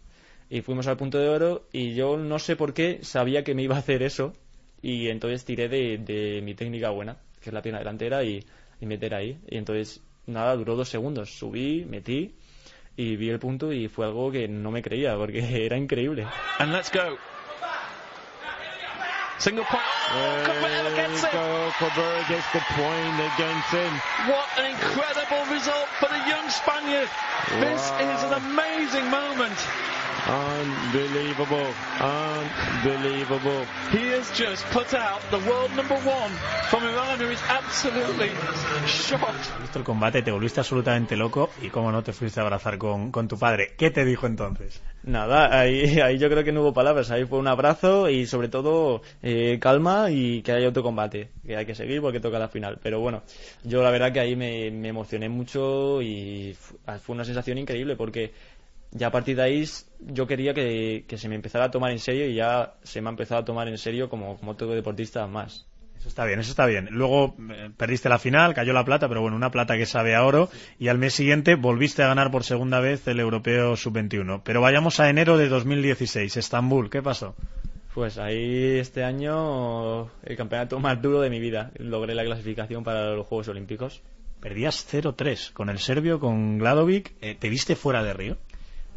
[0.49, 3.63] y fuimos al punto de oro y yo no sé por qué sabía que me
[3.63, 4.33] iba a hacer eso
[4.81, 8.45] y entonces tiré de, mi técnica buena, que es la pierna delantera y,
[8.81, 9.39] meter ahí.
[9.49, 11.31] Y entonces, nada, duró dos segundos.
[11.31, 12.35] Subí, metí
[12.97, 16.25] y vi el punto y fue algo que no me creía porque era increíble.
[16.59, 17.17] And let's go.
[19.37, 19.83] Single point.
[20.95, 21.31] gets it.
[22.29, 23.91] gets the point against him.
[24.31, 27.09] What an incredible result for the young Spaniard.
[27.59, 29.57] This is an amazing moment.
[30.27, 31.67] Unbelievable,
[32.01, 33.63] unbelievable.
[33.91, 36.31] He has just put out the world number one
[36.71, 38.31] from Iran, who is absolutely
[38.87, 39.61] shocked.
[39.61, 43.11] Visto el combate, te volviste absolutamente loco y cómo no te fuiste a abrazar con,
[43.11, 43.75] con tu padre.
[43.77, 44.81] ¿Qué te dijo entonces?
[45.03, 47.11] Nada, ahí, ahí yo creo que no hubo palabras.
[47.11, 51.55] Ahí fue un abrazo y sobre todo eh, calma y que haya otro combate, que
[51.55, 52.79] hay que seguir porque toca la final.
[52.81, 53.21] Pero bueno,
[53.63, 56.57] yo la verdad que ahí me, me emocioné mucho y
[57.03, 58.33] fue una sensación increíble porque
[58.95, 59.65] ya a partir de ahí
[59.99, 63.11] yo quería que, se me empezara a tomar en serio y ya se me ha
[63.11, 65.67] empezado a tomar en serio como, como todo deportista más.
[65.99, 66.87] Eso está bien, eso está bien.
[66.91, 70.23] Luego eh, perdiste la final, cayó la plata, pero bueno, una plata que sabe a
[70.23, 70.49] oro.
[70.79, 74.41] Y al mes siguiente volviste a ganar por segunda vez el Europeo Sub-21.
[74.45, 77.35] Pero vayamos a enero de 2016, Estambul, ¿qué pasó?
[77.93, 81.71] Pues ahí este año el campeonato más duro de mi vida.
[81.79, 84.01] Logré la clasificación para los Juegos Olímpicos.
[84.39, 87.13] Perdías 0-3 con el serbio, con Gladovic.
[87.21, 88.37] Eh, ¿Te viste fuera de Río?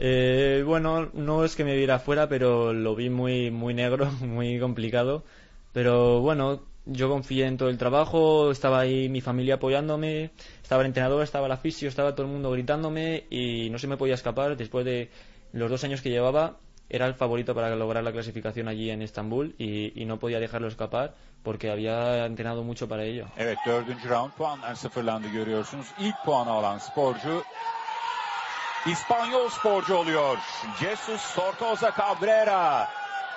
[0.01, 4.59] Eh, bueno, no es que me viera afuera, pero lo vi muy, muy negro, muy
[4.61, 5.25] complicado.
[5.73, 10.31] Pero bueno, yo confié en todo el trabajo, estaba ahí mi familia apoyándome,
[10.63, 13.97] estaba el entrenador, estaba la fisio, estaba todo el mundo gritándome y no se me
[13.97, 14.57] podía escapar.
[14.57, 15.11] Después de
[15.53, 16.57] los dos años que llevaba,
[16.89, 21.15] era el favorito para lograr la clasificación allí en Estambul y, no podía dejarlo escapar
[21.43, 23.27] porque había entrenado mucho para ello.
[28.87, 30.37] İspanyol sporcu oluyor.
[30.81, 32.89] Jesus Sortosa Cabrera.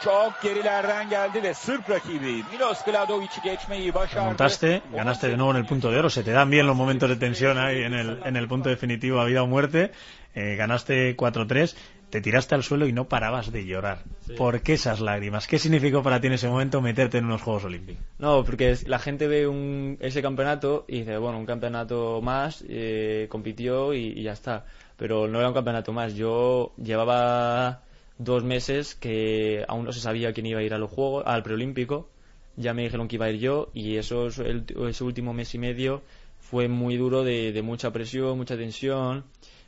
[0.04, 4.26] Çok gerilerden geldi ve Sırp rakibi Milos Gladovic'i geçmeyi başardı.
[4.26, 6.10] Montaste, ganaste de nuevo en el punto de oro.
[6.10, 9.20] Se te dan bien los momentos de tensión ahí en el, en el punto definitivo
[9.20, 9.92] a vida o muerte.
[10.36, 11.76] Eh, ganaste 4-3
[12.12, 14.00] te tiraste al suelo y no parabas de llorar.
[14.38, 15.48] ¿Por qué esas lágrimas?
[15.48, 18.04] ¿Qué significó para ti en ese momento meterte en unos Juegos Olímpicos?
[18.20, 23.28] No, porque la gente ve un, ese campeonato y dice, bueno, un campeonato más, eh,
[23.30, 24.66] compitió y, ya está.
[25.02, 26.14] Pero no era un campeonato más.
[26.14, 27.82] Yo llevaba
[28.20, 31.42] dos meses que aún no se sabía quién iba a ir a los Juegos, al
[31.42, 32.08] preolímpico.
[32.56, 36.04] Ya me dijeron que iba a ir yo y eso, ese último mes y medio
[36.40, 39.24] fue muy duro de, de mucha presión, mucha tensión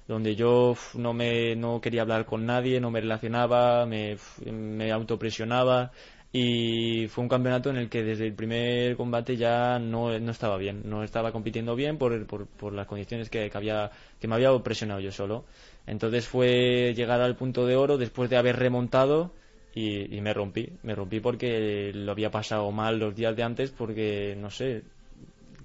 [0.07, 5.91] donde yo no me no quería hablar con nadie, no me relacionaba, me, me autopresionaba
[6.35, 10.57] y fue un campeonato en el que desde el primer combate ya no, no estaba
[10.57, 14.57] bien, no estaba compitiendo bien por, por, por las condiciones que, había, que me había
[14.63, 15.45] presionado yo solo.
[15.85, 19.31] Entonces fue llegar al punto de oro después de haber remontado
[19.75, 23.69] y, y me rompí, me rompí porque lo había pasado mal los días de antes
[23.71, 24.83] porque, no sé,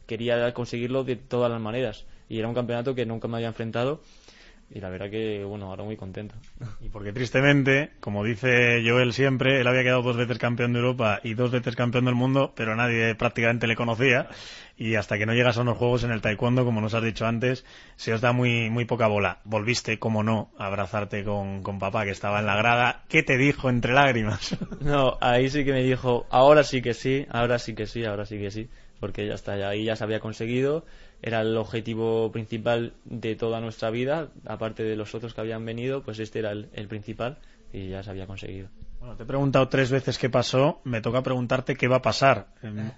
[0.06, 4.00] quería conseguirlo de todas las maneras y era un campeonato que nunca me había enfrentado
[4.70, 6.34] y la verdad que, bueno, ahora muy contento.
[6.80, 11.20] Y porque tristemente, como dice Joel siempre, él había quedado dos veces campeón de Europa
[11.22, 14.28] y dos veces campeón del mundo, pero nadie prácticamente le conocía.
[14.76, 17.26] Y hasta que no llegas a unos juegos en el taekwondo, como nos has dicho
[17.26, 17.64] antes,
[17.96, 19.40] se os da muy, muy poca bola.
[19.44, 23.02] Volviste, como no, a abrazarte con, con papá que estaba en la grada.
[23.08, 24.56] ¿Qué te dijo entre lágrimas?
[24.80, 28.26] No, ahí sí que me dijo, ahora sí que sí, ahora sí que sí, ahora
[28.26, 28.68] sí que sí.
[29.00, 30.84] Porque ya está, ahí ya se había conseguido
[31.22, 36.02] era el objetivo principal de toda nuestra vida, aparte de los otros que habían venido,
[36.02, 37.38] pues este era el, principal
[37.72, 38.68] y ya se había conseguido.
[39.00, 42.48] Bueno, te he preguntado tres veces qué pasó, me toca preguntarte qué va a pasar.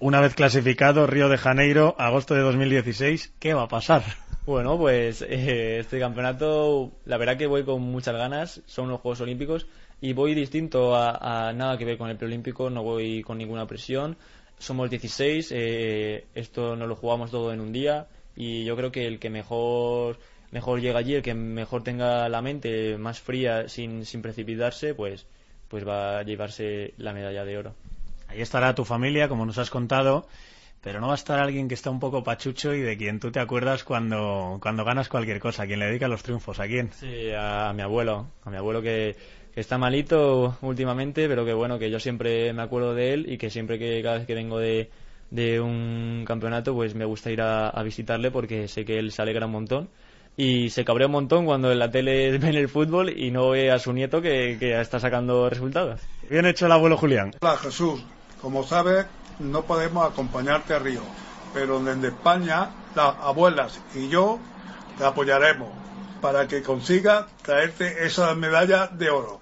[0.00, 4.02] Una vez clasificado, Río de Janeiro, agosto de 2016, ¿qué va a pasar?
[4.46, 9.20] Bueno, pues eh, este campeonato, la verdad que voy con muchas ganas, son los Juegos
[9.20, 9.66] Olímpicos
[10.00, 13.66] y voy distinto a, a nada que ver con el preolímpico, no voy con ninguna
[13.66, 14.16] presión,
[14.60, 19.06] somos 16, eh, esto no lo jugamos todo en un día y yo creo que
[19.06, 20.18] el que mejor
[20.52, 25.26] mejor llega allí, el que mejor tenga la mente más fría sin, sin precipitarse, pues,
[25.68, 27.74] pues va a llevarse la medalla de oro.
[28.28, 30.26] Ahí estará tu familia, como nos has contado,
[30.82, 33.30] pero no va a estar alguien que está un poco pachucho y de quien tú
[33.30, 36.92] te acuerdas cuando, cuando ganas cualquier cosa, quien le dedica los triunfos, ¿a quién?
[36.92, 39.16] Sí, a mi abuelo, a mi abuelo que
[39.54, 43.38] que está malito últimamente, pero que bueno, que yo siempre me acuerdo de él y
[43.38, 44.90] que siempre que cada vez que vengo de,
[45.30, 49.46] de un campeonato, pues me gusta ir a, visitarle porque sé que él se alegra
[49.46, 49.88] un montón
[50.36, 53.70] y se cabrea un montón cuando en la tele ven el fútbol y no ve
[53.70, 56.00] a su nieto que, que está sacando resultados.
[56.28, 57.32] Bien hecho el abuelo Julián.
[57.40, 58.02] Hola Jesús,
[58.40, 59.06] como sabes
[59.40, 61.00] no podemos acompañarte a Río,
[61.54, 64.38] pero desde España las abuelas y yo
[64.98, 65.79] te apoyaremos
[66.20, 69.40] para que consiga traerte esa medalla de oro.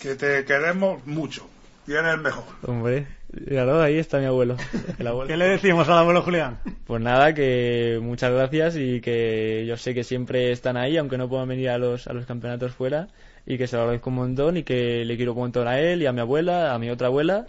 [0.00, 1.48] Que te queremos mucho.
[1.86, 2.44] Y eres el mejor.
[2.66, 3.06] Hombre,
[3.46, 4.56] claro, ahí está mi abuelo,
[5.26, 6.58] ¿Qué le decimos al abuelo Julián?
[6.86, 11.28] Pues nada, que muchas gracias y que yo sé que siempre están ahí, aunque no
[11.28, 13.08] puedan venir a los, a los campeonatos fuera,
[13.46, 16.02] y que se lo agradezco un montón y que le quiero un montón a él
[16.02, 17.46] y a mi abuela, a mi otra abuela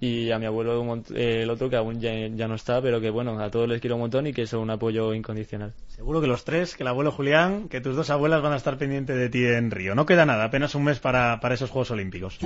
[0.00, 3.38] y a mi abuelo eh, el otro que aún ya, no está, pero que bueno,
[3.40, 5.72] a todos les quiero un montón y que son un apoyo incondicional.
[5.88, 8.76] Seguro que los tres, que el abuelo Julián, que tus dos abuelas van a estar
[8.76, 9.94] pendientes de ti en Río.
[9.94, 12.38] No queda nada, apenas un mes para, para esos Juegos Olímpicos.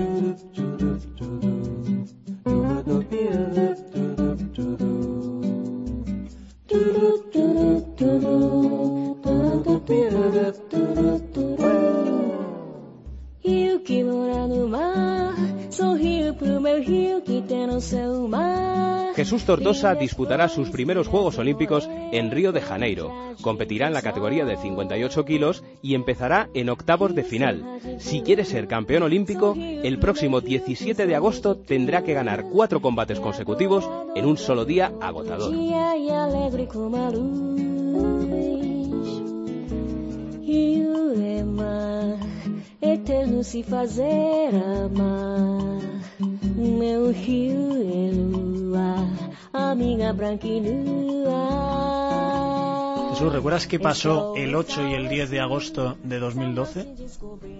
[19.18, 23.12] Jesús Tortosa disputará sus primeros Juegos Olímpicos en Río de Janeiro.
[23.42, 27.64] Competirá en la categoría de 58 kilos y empezará en octavos de final.
[27.98, 33.18] Si quiere ser campeón olímpico, el próximo 17 de agosto tendrá que ganar cuatro combates
[33.18, 35.52] consecutivos en un solo día agotador.
[42.80, 44.50] Eterno se fazer
[44.84, 45.78] amar.
[46.56, 49.08] Meu rio é lua,
[49.52, 50.46] a minha branca
[53.18, 56.86] Jesús, ¿recuerdas qué pasó el 8 y el 10 de agosto de 2012?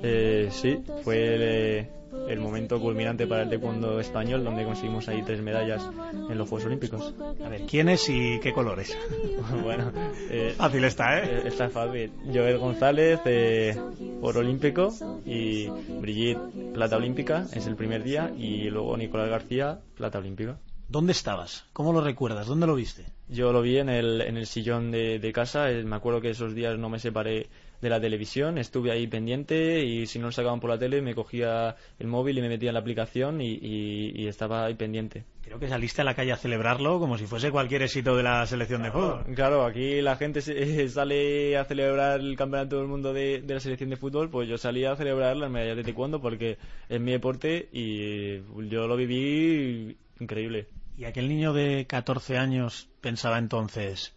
[0.05, 1.89] Eh, sí, fue
[2.29, 6.67] el, momento culminante para el taekwondo español, donde conseguimos ahí tres medallas en los Juegos
[6.67, 7.15] Olímpicos.
[7.45, 8.99] A ver, ¿quiénes y qué colores?
[9.63, 9.93] bueno,
[10.29, 11.25] eh, fácil está, ¿eh?
[11.25, 11.43] ¿eh?
[11.47, 12.11] Está fácil.
[12.27, 13.77] Joel González, eh,
[14.21, 14.93] oro olímpico,
[15.25, 16.41] y Brigitte,
[16.75, 20.59] plata olímpica, es el primer día, y luego Nicolás García, plata olímpica.
[20.89, 21.65] ¿Dónde estabas?
[21.73, 22.47] ¿Cómo lo recuerdas?
[22.47, 23.05] ¿Dónde lo viste?
[23.29, 25.71] Yo lo vi en el, en el sillón de, casa.
[25.71, 28.59] Eh, me acuerdo que esos días no me separé de la televisión.
[28.59, 32.39] Estuve ahí pendiente y si no lo sacaban por la tele me cogía el móvil
[32.39, 35.25] y me metía en la aplicación y, estaba ahí pendiente.
[35.43, 38.45] Creo que saliste a la calle a celebrarlo como si fuese cualquier éxito de la
[38.47, 39.25] selección de fútbol.
[39.35, 40.41] Claro, aquí la gente
[40.89, 44.29] sale a celebrar el campeonato del mundo de, de, la selección de fútbol.
[44.29, 48.39] Pues yo salí a celebrar las medallas de taekwondo porque es mi deporte y
[48.69, 50.67] yo lo viví increíble.
[50.99, 54.15] Y aquel niño de 14 años pensaba entonces,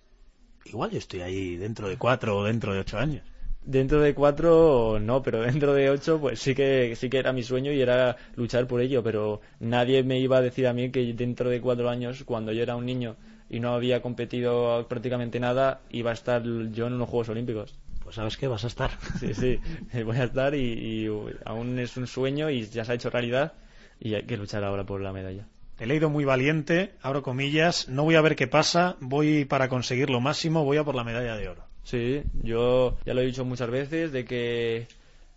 [0.65, 3.30] igual yo estoy ahí dentro de cuatro o dentro de ocho años.
[3.63, 7.43] Dentro de cuatro no, pero dentro de ocho pues sí que sí que era mi
[7.43, 11.13] sueño y era luchar por ello, pero nadie me iba a decir a mí que
[11.13, 13.17] dentro de cuatro años, cuando yo era un niño
[13.49, 17.75] y no había competido prácticamente nada, iba a estar yo en unos Juegos Olímpicos.
[18.03, 18.91] Pues sabes que vas a estar.
[19.19, 19.59] Sí, sí,
[20.03, 21.07] voy a estar y
[21.45, 23.53] aún es un sueño y ya se ha hecho realidad
[23.99, 25.45] y hay que luchar ahora por la medalla.
[25.79, 30.09] He leído muy valiente, abro comillas, no voy a ver qué pasa, voy para conseguir
[30.09, 31.70] lo máximo, voy a por la medalla de oro.
[31.83, 34.87] Sí, yo ya lo he dicho muchas veces de que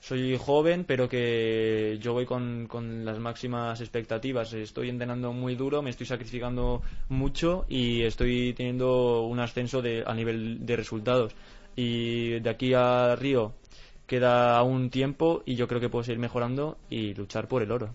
[0.00, 2.68] soy joven, pero que yo voy con,
[3.04, 4.52] las máximas expectativas.
[4.52, 10.14] Estoy entrenando muy duro, me estoy sacrificando mucho y estoy teniendo un ascenso de, a
[10.14, 11.35] nivel de resultados.
[11.76, 13.54] Y de aquí a Río
[14.07, 17.95] queda aún tiempo y yo creo que puedo seguir mejorando y luchar por el oro.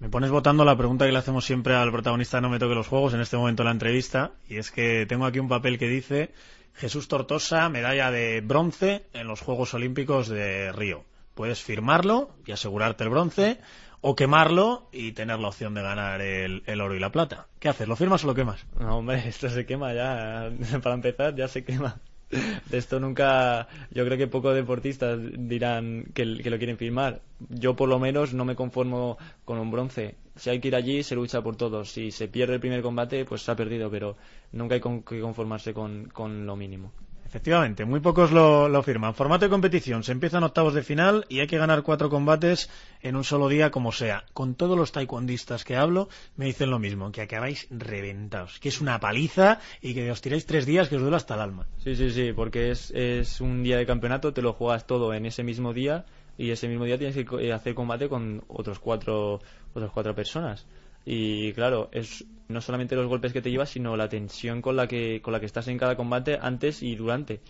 [0.00, 2.86] Me pones votando la pregunta que le hacemos siempre al protagonista No me toque los
[2.86, 5.88] juegos en este momento de la entrevista y es que tengo aquí un papel que
[5.88, 6.32] dice
[6.74, 11.04] Jesús Tortosa, medalla de bronce en los Juegos Olímpicos de Río.
[11.34, 13.58] Puedes firmarlo y asegurarte el bronce
[14.00, 17.48] o quemarlo y tener la opción de ganar el, el, oro y la plata.
[17.58, 17.88] ¿Qué haces?
[17.88, 18.64] ¿Lo firmas o lo quemas?
[18.78, 20.50] No, hombre, esto se quema ya.
[20.82, 22.00] Para empezar, ya se quema.
[22.30, 23.68] De esto nunca.
[23.90, 27.22] Yo creo que pocos deportistas dirán que, que, lo quieren firmar.
[27.48, 30.16] Yo, por lo menos, no me conformo con un bronce.
[30.36, 31.90] Si hay que ir allí, se lucha por todos.
[31.90, 34.16] Si se pierde el primer combate, pues se ha perdido, pero
[34.52, 36.92] nunca hay que conformarse con, con lo mínimo.
[37.28, 39.12] Efectivamente, muy pocos lo, lo, firman.
[39.12, 42.70] Formato de competición, se empiezan octavos de final y hay que ganar cuatro combates
[43.02, 44.24] en un solo día como sea.
[44.32, 48.80] Con todos los taekwondistas que hablo me dicen lo mismo, que acabáis reventados, que es
[48.80, 51.66] una paliza y que os tiráis tres días que os duele hasta el alma.
[51.84, 55.26] Sí, sí, sí, porque es, es un día de campeonato, te lo juegas todo en
[55.26, 56.06] ese mismo día
[56.38, 59.42] y ese mismo día tienes que hacer combate con otros cuatro,
[59.74, 60.66] otras cuatro personas.
[61.04, 64.88] Y claro, es no solamente los golpes que te llevas, sino la tensión con la
[64.88, 67.40] que, con la que estás en cada combate antes y durante.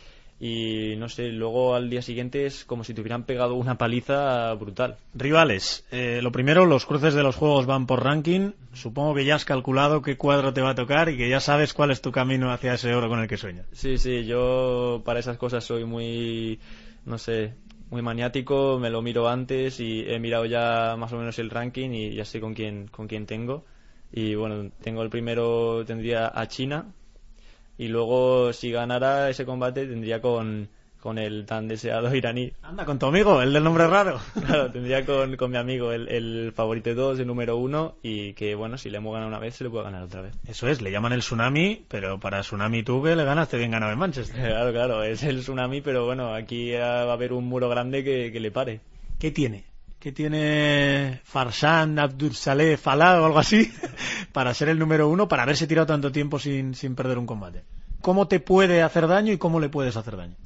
[0.41, 4.55] Y no sé, luego al día siguiente es como si te hubieran pegado una paliza
[4.55, 4.97] brutal.
[5.15, 8.53] Rivales, eh, lo primero, los cruces de los juegos van por ranking.
[8.73, 11.75] Supongo que ya has calculado qué cuadro te va a tocar y que ya sabes
[11.75, 13.67] cuál es tu camino hacia ese oro con el que sueñas.
[13.73, 16.61] Sí, sí, yo para esas cosas soy muy,
[17.05, 17.55] no sé,
[17.91, 21.91] muy maniático, me lo miro antes y he mirado ya más o menos el ranking
[21.91, 23.65] y ya sé con quién, con quién tengo.
[24.13, 26.93] Y bueno, tengo el primero, tendría a China
[27.79, 30.69] y luego si ganara ese combate tendría con,
[31.09, 32.53] con el tan deseado iraní.
[32.63, 34.21] Anda, con tu amigo, el del nombre raro.
[34.47, 38.55] Claro, tendría con, con mi amigo el, el favorito 2, el número 1, y que
[38.55, 40.35] bueno, si le hemos ganado una vez, se le puede ganar otra vez.
[40.47, 43.91] Eso es, le llaman el tsunami, pero para tsunami tú que le ganaste bien ganado
[43.91, 44.37] en Manchester.
[44.49, 48.31] Claro, claro, es el tsunami, pero bueno, aquí va a haber un muro grande que,
[48.31, 48.81] que le pare.
[49.19, 49.65] ¿Qué tiene?
[49.99, 53.73] ¿Qué tiene Farsan, Abdur Saleh, Falah o algo así
[54.33, 57.65] para ser el número uno, para haberse tirado tanto tiempo sin, sin perder un combate?
[58.03, 60.37] ¿Cómo te puede hacer daño y cómo le puedes hacer daño?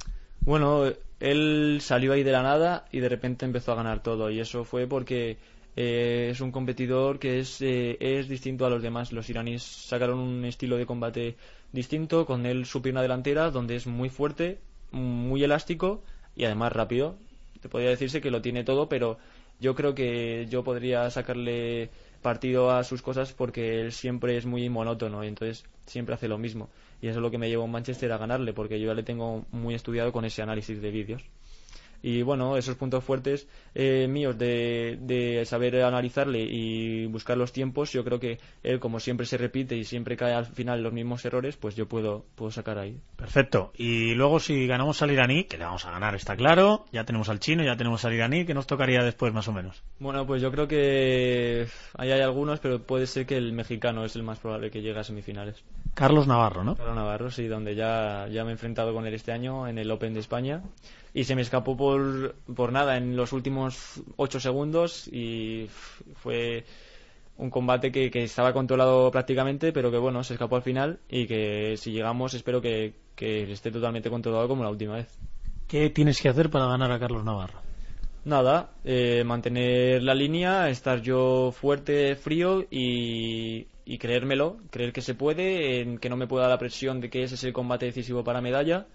[0.45, 0.91] Bueno,
[1.21, 4.29] él salió ahí de la nada y de repente empezó a ganar todo.
[4.29, 5.37] Y eso fue porque
[5.75, 9.13] eh, es un competidor que es, eh, es distinto a los demás.
[9.13, 11.37] Los iraníes sacaron un estilo de combate
[11.71, 14.59] distinto, con él su pierna delantera, donde es muy fuerte,
[14.91, 16.03] muy elástico
[16.35, 17.15] y además rápido.
[17.61, 19.17] Te podría decirse que lo tiene todo, pero
[19.61, 21.89] yo creo que yo podría sacarle
[22.21, 26.37] partido a sus cosas porque él siempre es muy monótono y entonces siempre hace lo
[26.37, 26.69] mismo
[27.03, 29.03] y eso es lo que me llevó a Manchester a ganarle, porque yo ya le
[29.03, 31.21] tengo muy estudiado con ese análisis de vídeos.
[32.03, 37.93] Y bueno, esos puntos fuertes eh, míos de, de, saber analizarle y buscar los tiempos,
[37.93, 41.23] yo creo que él, como siempre se repite y siempre cae al final los mismos
[41.23, 42.99] errores, pues yo puedo, puedo sacar ahí.
[43.15, 43.71] Perfecto.
[43.77, 47.29] Y luego, si ganamos al iraní, que le vamos a ganar, está claro, ya tenemos
[47.29, 49.81] al chino, ya tenemos al iraní, ¿qué nos tocaría después, más o menos?
[49.99, 54.17] Bueno, pues yo creo que ahí hay algunos, pero puede ser que el mexicano es
[54.17, 55.63] el más probable que llegue a semifinales.
[55.93, 56.75] Carlos Navarro, ¿no?
[56.75, 59.89] Carlos Navarro, sí, donde ya, ya me he enfrentado con él este año en el
[59.89, 60.63] Open de España
[61.13, 61.92] y se me escapó por,
[62.55, 65.67] por nada en los últimos ocho segundos y
[66.15, 66.65] fue
[67.37, 71.25] un combate que, que, estaba controlado prácticamente, pero que bueno, se escapó al final y
[71.25, 75.17] que si llegamos espero que, que esté totalmente controlado como la última vez.
[75.67, 77.59] ¿Qué tienes que hacer para ganar a Carlos Navarro?
[78.25, 85.13] Nada, eh, mantener la línea, estar yo fuerte, frío y, y creérmelo, creer que se
[85.13, 88.23] puede, en que no me pueda la presión de que ese es el combate decisivo
[88.23, 88.85] para medalla,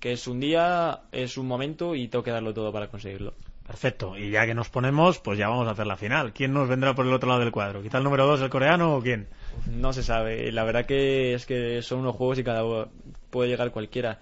[0.00, 3.34] que es un día, es un momento y tengo que darlo todo para conseguirlo.
[3.66, 6.32] Perfecto, y ya que nos ponemos, pues ya vamos a hacer la final.
[6.32, 7.82] ¿Quién nos vendrá por el otro lado del cuadro?
[7.82, 9.28] ¿Quizá el número 2, el coreano o quién?
[9.66, 12.88] No se sabe, la verdad que es que son unos juegos y cada uno
[13.28, 14.20] puede llegar cualquiera.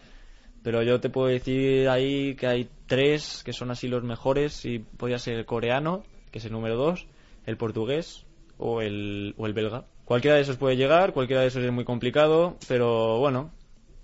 [0.64, 4.80] Pero yo te puedo decir ahí que hay tres que son así los mejores y
[4.80, 6.02] podría ser el coreano,
[6.32, 7.06] que es el número 2,
[7.46, 8.26] el portugués
[8.58, 9.84] o el, o el belga.
[10.04, 13.52] Cualquiera de esos puede llegar, cualquiera de esos es muy complicado, pero bueno,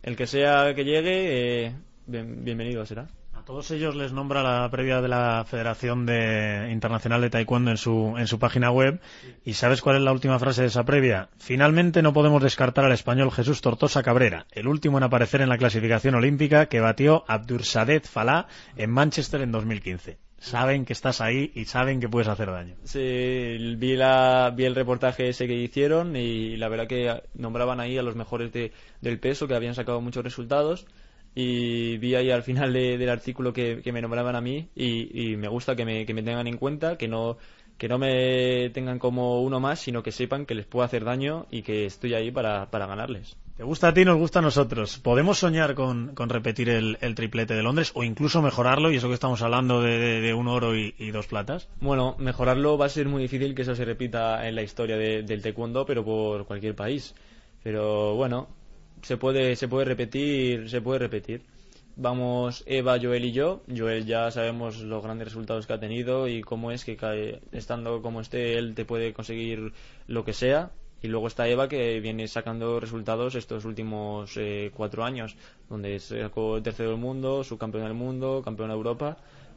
[0.02, 1.74] el que sea que llegue, eh,
[2.06, 3.08] bien, bienvenido será.
[3.34, 7.76] A todos ellos les nombra la previa de la Federación de Internacional de Taekwondo en
[7.76, 9.00] su, en su página web.
[9.44, 11.28] ¿Y sabes cuál es la última frase de esa previa?
[11.38, 15.58] Finalmente no podemos descartar al español Jesús Tortosa Cabrera, el último en aparecer en la
[15.58, 18.46] clasificación olímpica que batió Abdursadet Falah
[18.76, 22.74] en Manchester en 2015 saben que estás ahí y saben que puedes hacer daño.
[22.84, 22.98] Sí,
[23.78, 28.02] vi, la, vi el reportaje ese que hicieron y la verdad que nombraban ahí a
[28.02, 30.86] los mejores de, del peso que habían sacado muchos resultados
[31.34, 35.36] y vi ahí al final de, del artículo que, me nombraban a mí y, y
[35.36, 37.38] me gusta que me, que me tengan en cuenta, que no
[37.78, 41.46] que no me tengan como uno más, sino que sepan que les puedo hacer daño
[41.50, 43.36] y que estoy ahí para, para ganarles.
[43.56, 44.98] Te gusta a ti, nos gusta a nosotros.
[44.98, 48.90] ¿Podemos soñar con, repetir el, triplete de Londres o incluso mejorarlo?
[48.90, 51.68] Y eso que estamos hablando de, un oro y, dos platas.
[51.78, 55.42] Bueno, mejorarlo va a ser muy difícil que eso se repita en la historia del
[55.42, 57.14] taekwondo, pero por cualquier país.
[57.62, 58.48] Pero bueno,
[59.02, 61.42] se puede, se puede repetir, se puede repetir.
[61.94, 63.64] Vamos Eva, Joel y yo.
[63.68, 68.22] Joel ya sabemos los grandes resultados que ha tenido y cómo es que estando como
[68.22, 69.74] esté él te puede conseguir
[70.06, 70.70] lo que sea
[71.02, 75.36] y luego está Eva que viene sacando resultados estos últimos eh, cuatro años,
[75.68, 79.16] donde sacó tercero del mundo, subcampeón del mundo, campeón de Europa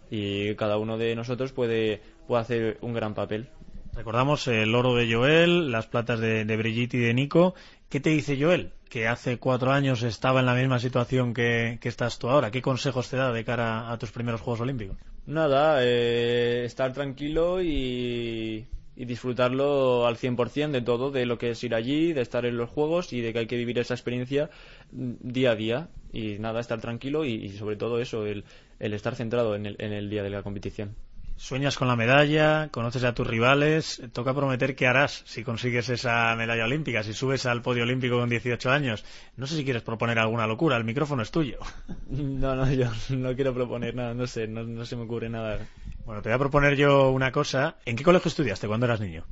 [0.10, 3.48] y cada uno de nosotros puede, puede hacer un gran papel.
[3.93, 7.56] Recordamos el oro de Joel, las platas de, Brigitte y de Nico.
[7.89, 8.74] ¿Qué te dice Joel?
[8.89, 12.52] Que hace cuatro años estaba en la misma situación que, estás tú ahora.
[12.52, 14.98] ¿Qué consejos te da de cara a tus primeros Juegos Olímpicos?
[15.26, 18.66] Nada, eh, estar tranquilo y
[18.96, 22.58] y disfrutarlo al 100% de todo, de lo que es ir allí, de estar en
[22.58, 24.50] los juegos y de que hay que vivir esa experiencia
[24.91, 28.46] mm, día a día y nada, estar tranquilo y, sobre todo eso, el,
[28.80, 30.96] el estar centrado en el, en el día de la competición.
[31.38, 36.33] Sueñas con la medalla, conoces a tus rivales, toca prometer qué harás si consigues esa
[36.36, 39.03] medalla olímpica, si subes al podio olímpico con 18 años.
[39.36, 41.59] No sé si quieres proponer alguna locura, el micrófono es tuyo.
[42.07, 45.59] No, no, yo no quiero proponer nada, no sé, no, no se me ocurre nada.
[46.05, 47.75] Bueno, te voy a proponer yo una cosa.
[47.86, 49.25] ¿En qué colegio estudiaste cuando eras niño?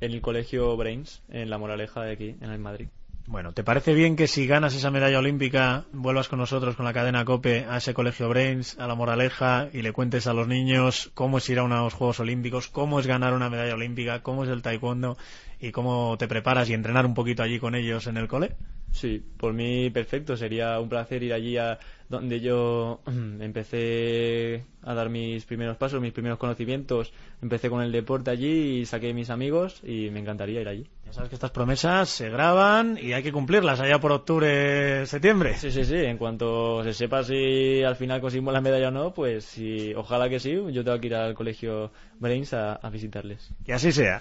[0.00, 2.88] En el colegio Brains, en La Moraleja de aquí, en el Madrid.
[3.30, 6.92] Bueno, ¿te parece bien que si ganas esa medalla olímpica vuelvas con nosotros con la
[6.92, 11.12] cadena COPE a ese colegio Brains, a la Moraleja y le cuentes a los niños
[11.14, 14.50] cómo es ir a unos Juegos Olímpicos, cómo es ganar una medalla olímpica, cómo es
[14.50, 15.16] el taekwondo
[15.60, 18.56] y cómo te preparas y entrenar un poquito allí con ellos en el cole?
[18.92, 20.36] Sí, por mí perfecto.
[20.36, 21.78] Sería un placer ir allí a
[22.08, 23.00] donde yo
[23.40, 27.12] empecé a dar mis primeros pasos, mis primeros conocimientos.
[27.40, 30.86] Empecé con el deporte allí y saqué mis amigos y me encantaría ir allí.
[31.06, 35.56] Ya sabes que estas promesas se graban y hay que cumplirlas allá por octubre, septiembre.
[35.56, 35.96] Sí, sí, sí.
[35.96, 40.28] En cuanto se sepa si al final conseguimos la medalla o no, pues si, ojalá
[40.28, 40.52] que sí.
[40.72, 43.50] Yo tengo que ir al colegio Brains a, a visitarles.
[43.64, 44.20] Que así sea.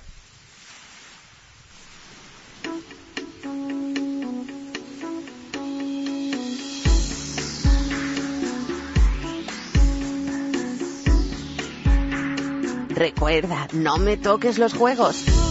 [13.00, 15.49] Recuerda, no me toques los juegos.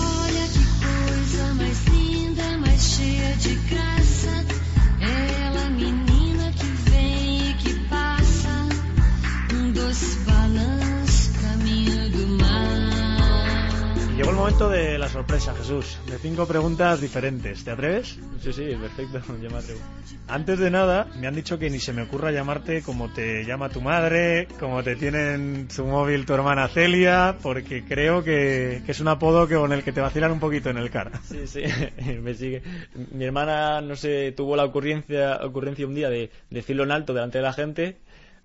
[14.49, 15.99] Momento de la sorpresa, Jesús.
[16.07, 17.65] De cinco preguntas diferentes.
[17.65, 18.19] ¿Te atreves?
[18.41, 19.21] Sí, sí, perfecto.
[19.43, 19.81] Yo me atrevo.
[20.27, 23.69] Antes de nada, me han dicho que ni se me ocurra llamarte como te llama
[23.69, 29.01] tu madre, como te tiene en su móvil tu hermana Celia, porque creo que, es
[29.01, 31.21] un apodo que, con el que te vacilan un poquito en el cara.
[31.25, 31.65] Sí, sí,
[32.23, 32.63] me sigue.
[33.13, 37.37] Mi hermana, no sé, tuvo la ocurrencia, ocurrencia un día de decirlo en alto delante
[37.37, 37.99] de la gente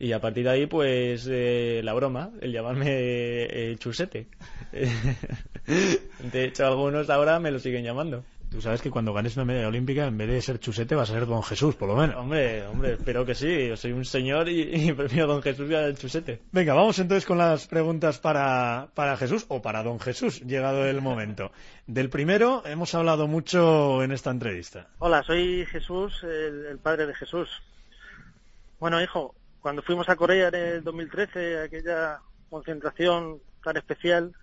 [0.04, 4.28] y a partir de ahí, pues eh, la broma, el llamarme eh, Chusete.
[6.34, 8.26] de hecho, algunos ahora me lo siguen llamando.
[8.51, 11.14] Tú sabes que cuando ganes una medalla olímpica, en vez de ser Chusete, vas a
[11.14, 12.18] ser Don Jesús, por lo menos.
[12.18, 13.70] Hombre, hombre, espero que sí.
[13.70, 16.41] Yo soy un señor y, prefiero Don Jesús que al Chusete.
[16.51, 20.99] Venga, vamos entonces con las preguntas para, para Jesús o para Don Jesús, llegado el
[20.99, 21.54] momento.
[21.88, 24.89] Del primero hemos hablado mucho en esta entrevista.
[24.99, 27.49] Hola, soy Jesús, el padre de Jesús.
[28.82, 29.34] Bueno, hijo,
[29.64, 34.34] cuando fuimos a Corea en el 2013, aquella concentración tan especial,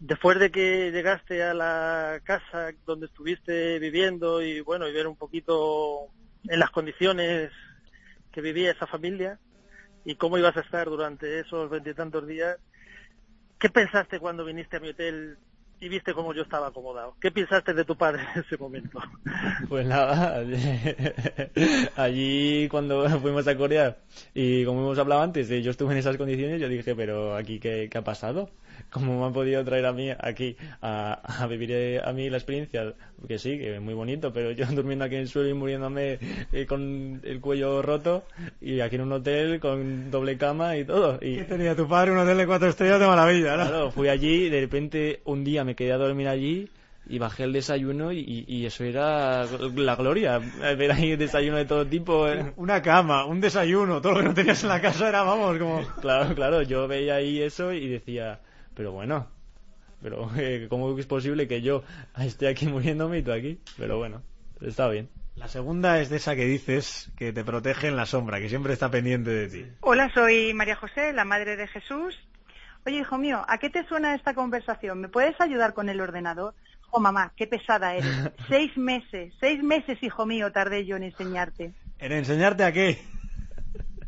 [0.00, 5.16] después de que llegaste a la casa donde estuviste viviendo y bueno, y ver un
[5.16, 6.06] poquito
[6.48, 7.52] en las condiciones
[8.32, 9.38] que vivía esa familia
[10.06, 12.56] y cómo ibas a estar durante esos veintitantos días,
[13.58, 15.36] ¿qué pensaste cuando viniste a mi hotel
[15.82, 17.16] y viste cómo yo estaba acomodado.
[17.20, 19.00] ¿Qué pensaste de tu padre en ese momento?
[19.68, 20.44] Pues nada,
[21.96, 23.96] allí cuando fuimos a Corea
[24.34, 27.88] y como hemos hablado antes, yo estuve en esas condiciones, yo dije, pero aquí qué,
[27.90, 28.50] qué ha pasado?
[28.90, 32.94] ¿Cómo me han podido traer a mí aquí a, vivir eh, a mí la experiencia?
[33.26, 36.18] Que sí, que es muy bonito, pero yo durmiendo aquí en el suelo y muriéndome
[36.52, 38.24] eh, con el cuello roto
[38.60, 41.18] y aquí en un hotel con doble cama y todo.
[41.20, 41.36] Y...
[41.36, 42.12] ¿Qué tenía tu padre?
[42.12, 43.66] Un hotel de cuatro estrellas de maravilla, ¿no?
[43.66, 46.68] Claro, fui allí y de repente un día me quedé a dormir allí
[47.06, 52.28] y bajé el desayuno y, eso era la gloria, ver ahí desayuno de todo tipo.
[52.28, 52.52] Eh.
[52.56, 55.82] Una cama, un desayuno, todo lo que no tenías en la casa era, vamos, como...
[56.00, 58.40] Claro, claro, yo veía ahí eso y decía,
[58.74, 59.28] pero bueno,
[60.02, 61.82] pero eh, ¿cómo es posible que yo
[62.18, 63.60] esté aquí muriéndome y tú aquí?
[63.76, 64.22] Pero bueno,
[64.60, 65.08] está bien.
[65.36, 68.74] La segunda es de esa que dices que te protege en la sombra, que siempre
[68.74, 69.66] está pendiente de ti.
[69.80, 72.18] Hola, soy María José, la madre de Jesús.
[72.84, 75.00] Oye, hijo mío, ¿a qué te suena esta conversación?
[75.00, 76.54] ¿Me puedes ayudar con el ordenador?
[76.90, 78.30] Oh, mamá, qué pesada eres.
[78.48, 81.72] seis meses, seis meses, hijo mío, tardé yo en enseñarte.
[81.98, 82.98] ¿En enseñarte a qué?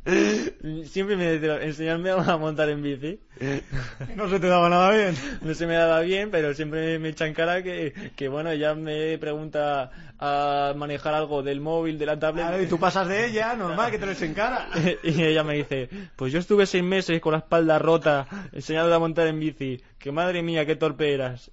[0.85, 3.21] Siempre me decía, enseñarme a montar en bici.
[4.17, 5.15] No se te daba nada bien.
[5.43, 9.19] No se me daba bien, pero siempre me echan cara que, que bueno, ella me
[9.19, 12.47] pregunta a manejar algo del móvil, de la tablet.
[12.47, 14.69] Claro, y tú pasas de ella, normal que te lo echen cara.
[15.03, 18.99] y ella me dice, pues yo estuve seis meses con la espalda rota, enseñándote a
[18.99, 19.83] montar en bici.
[19.99, 21.51] Que madre mía, qué torpe eras.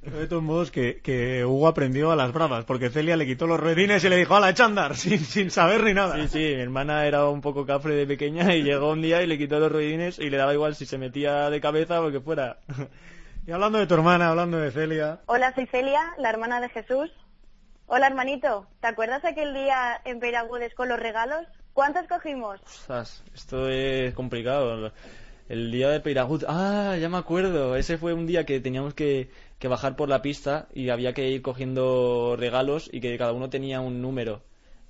[0.00, 3.60] De todos modos, que, que Hugo aprendió a las bravas, porque Celia le quitó los
[3.60, 6.16] ruedines y le dijo, a la andar, sin, sin saber ni nada.
[6.16, 9.26] Sí, sí, mi hermana era un poco cafre de pequeña y llegó un día y
[9.26, 12.20] le quitó los ruedines y le daba igual si se metía de cabeza o que
[12.20, 12.58] fuera.
[13.44, 17.10] Y hablando de tu hermana, hablando de Celia, Hola, soy Celia, la hermana de Jesús.
[17.86, 18.68] Hola, hermanito.
[18.80, 21.44] ¿Te acuerdas aquel día en Peragudes con los regalos?
[21.72, 22.60] ¿Cuántos cogimos?
[22.62, 24.92] Ostras, esto es complicado.
[25.48, 27.74] El día de Peiragut, ah, ya me acuerdo.
[27.74, 31.28] Ese fue un día que teníamos que, que bajar por la pista y había que
[31.28, 34.42] ir cogiendo regalos y que cada uno tenía un número.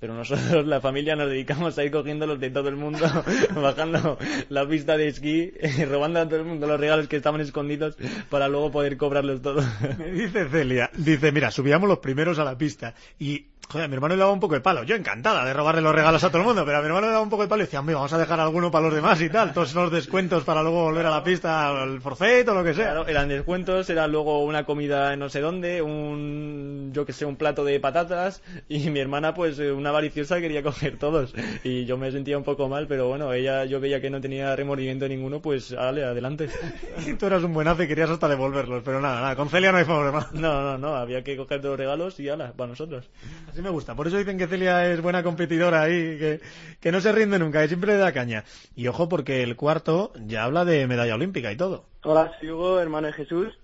[0.03, 2.99] Pero nosotros, la familia, nos dedicamos a ir cogiendo los de todo el mundo,
[3.55, 4.17] bajando
[4.49, 5.53] la pista de esquí,
[5.89, 7.95] robando a todo el mundo los regalos que estaban escondidos
[8.29, 9.65] para luego poder cobrarlos todos.
[9.97, 13.95] me dice Celia, dice, mira, subíamos los primeros a la pista y, joder, a mi
[13.95, 14.83] hermano le daba un poco de palo.
[14.83, 17.13] Yo encantada de robarle los regalos a todo el mundo, pero a mi hermano le
[17.13, 19.19] daba un poco de palo y decía, hombre, vamos a dejar alguno para los demás
[19.21, 22.63] y tal, todos los descuentos para luego volver a la pista, al forfait o lo
[22.63, 22.85] que sea.
[22.85, 27.25] Claro, eran descuentos, era luego una comida en no sé dónde, un, yo que sé,
[27.25, 31.33] un plato de patatas y mi hermana pues eh, una avariciosa quería coger todos
[31.63, 34.55] y yo me sentía un poco mal, pero bueno, ella yo veía que no tenía
[34.55, 36.49] remordimiento ninguno, pues dale, adelante.
[37.19, 39.85] Tú eras un buenazo y querías hasta devolverlos, pero nada, nada, con Celia no hay
[39.85, 40.29] problema.
[40.33, 43.09] No, no, no, había que coger todos los regalos y ala, para nosotros.
[43.49, 43.95] Así me gusta.
[43.95, 46.41] Por eso dicen que Celia es buena competidora ahí, que,
[46.79, 48.43] que no se rinde nunca, que siempre le da caña.
[48.75, 51.85] Y ojo, porque el cuarto ya habla de medalla olímpica y todo.
[52.03, 53.57] Hola, soy Hugo, hermano de Jesús.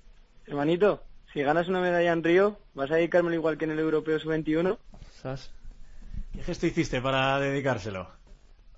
[0.48, 4.20] Hermanito, si ganas una medalla en Río, ¿vas a dedicármelo igual que en el Europeo
[4.20, 4.78] Sub-21?
[5.22, 5.52] ¿Sabes?
[6.34, 8.08] ¿Qué gesto hiciste para dedicárselo?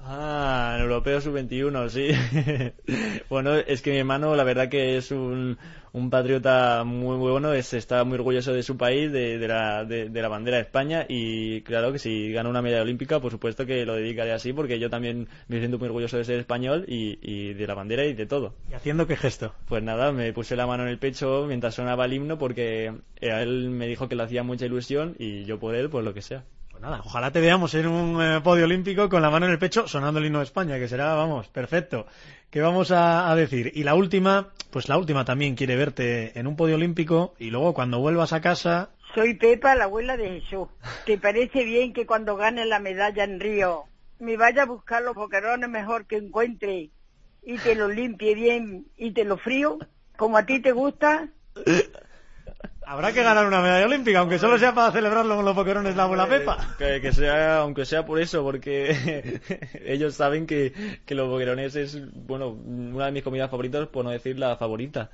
[0.04, 2.10] Ah, en Europeo Sub-21, sí.
[3.30, 5.58] bueno, es que mi hermano, la verdad que es un,
[5.93, 9.86] un patriota muy, muy bueno, es, está muy orgulloso de su país, de, de la,
[9.86, 13.32] de, de la bandera de España y claro que si gana una medalla olímpica, por
[13.32, 16.86] supuesto que lo dedicaré así porque yo también me siento muy orgulloso de ser español
[16.88, 18.56] y, y de la bandera y de todo.
[18.72, 19.54] ¿Y haciendo qué gesto?
[19.68, 22.91] Pues nada, me puse la mano en el pecho mientras sonaba el himno porque
[23.22, 26.14] a él me dijo que le hacía mucha ilusión y yo por él, pues lo
[26.14, 26.43] que sea.
[26.82, 29.60] Pues nada, ojalá te veamos en un eh, podio olímpico con la mano en el
[29.60, 32.08] pecho sonando el himno de España, que será, vamos, perfecto.
[32.50, 33.72] ¿Qué vamos a, a decir?
[33.76, 37.76] Y la última, pues la última también quiere verte en un podio olímpico y luego
[37.76, 40.70] cuando vuelvas a casa Soy Pepa, la abuela de Jesús.
[41.06, 43.84] ¿Te parece bien que cuando gane la medalla en Río
[44.18, 46.90] me vaya a buscar los boquerones mejor que encuentre
[47.44, 49.78] y te los limpie bien y te los frío?
[50.18, 51.30] Como a ti te gusta.
[52.86, 55.98] Habrá que ganar una medalla olímpica, aunque solo sea para celebrarlo con los boquerones de
[55.98, 56.76] la abuela Pepa.
[56.78, 59.40] Que, que sea, aunque sea por eso, porque
[59.86, 64.12] ellos saben que, que los boquerones es, bueno, una de mis comidas favoritas, por no
[64.12, 65.12] decir la favorita.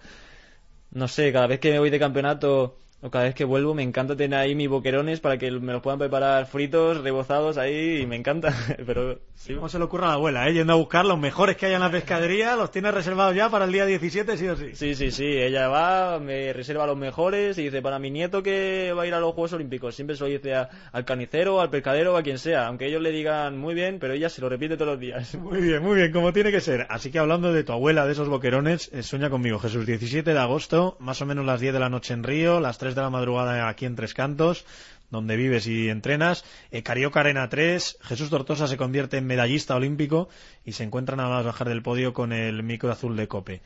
[0.91, 3.83] No sé, cada vez que me voy de campeonato o cada vez que vuelvo me
[3.83, 8.05] encanta tener ahí mis boquerones para que me los puedan preparar fritos, rebozados ahí y
[8.07, 8.53] me encanta.
[8.85, 9.53] Pero sí.
[9.53, 10.53] ¿Cómo se le ocurre a la abuela, eh?
[10.53, 13.65] Yendo a buscar los mejores que hay en la pescadería, los tiene reservados ya para
[13.65, 14.69] el día 17, sí o sí.
[14.73, 15.25] Sí, sí, sí.
[15.25, 19.13] Ella va, me reserva los mejores y dice, para mi nieto que va a ir
[19.13, 22.39] a los Juegos Olímpicos, siempre se lo dice a- al carnicero, al pescadero, a quien
[22.39, 22.67] sea.
[22.67, 25.35] Aunque ellos le digan muy bien, pero ella se lo repite todos los días.
[25.47, 26.87] Muy bien, muy bien, como tiene que ser.
[26.89, 29.85] Así que hablando de tu abuela, de esos boquerones, eh, sueña conmigo, Jesús.
[29.85, 32.86] 17 de agosto, más o menos las 10 de la noche en Río, las 3
[32.95, 34.65] de la madrugada aquí en Tres Cantos,
[35.09, 36.43] donde vives y entrenas.
[36.71, 40.29] Eh, Carioca Arena 3, Jesús Tortosa se convierte en medallista olímpico
[40.65, 43.61] y se encuentra nada más bajar del podio con el micro azul de Cope.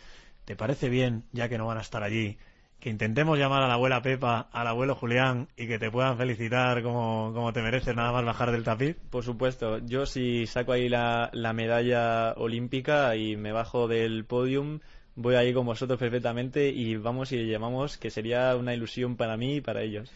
[0.45, 2.37] ¿Te parece bien, ya que no van a estar allí,
[2.79, 6.81] que intentemos llamar a la abuela Pepa, al abuelo Julián y que te puedan felicitar
[6.81, 8.97] como, como te mereces nada más bajar del tapiz?
[9.11, 14.79] Por supuesto, yo si saco ahí la, la medalla olímpica y me bajo del podium,
[15.21, 19.55] voy ahí con vosotros perfectamente y vamos y llamamos, que sería una ilusión para mí
[19.57, 20.11] y para ellos.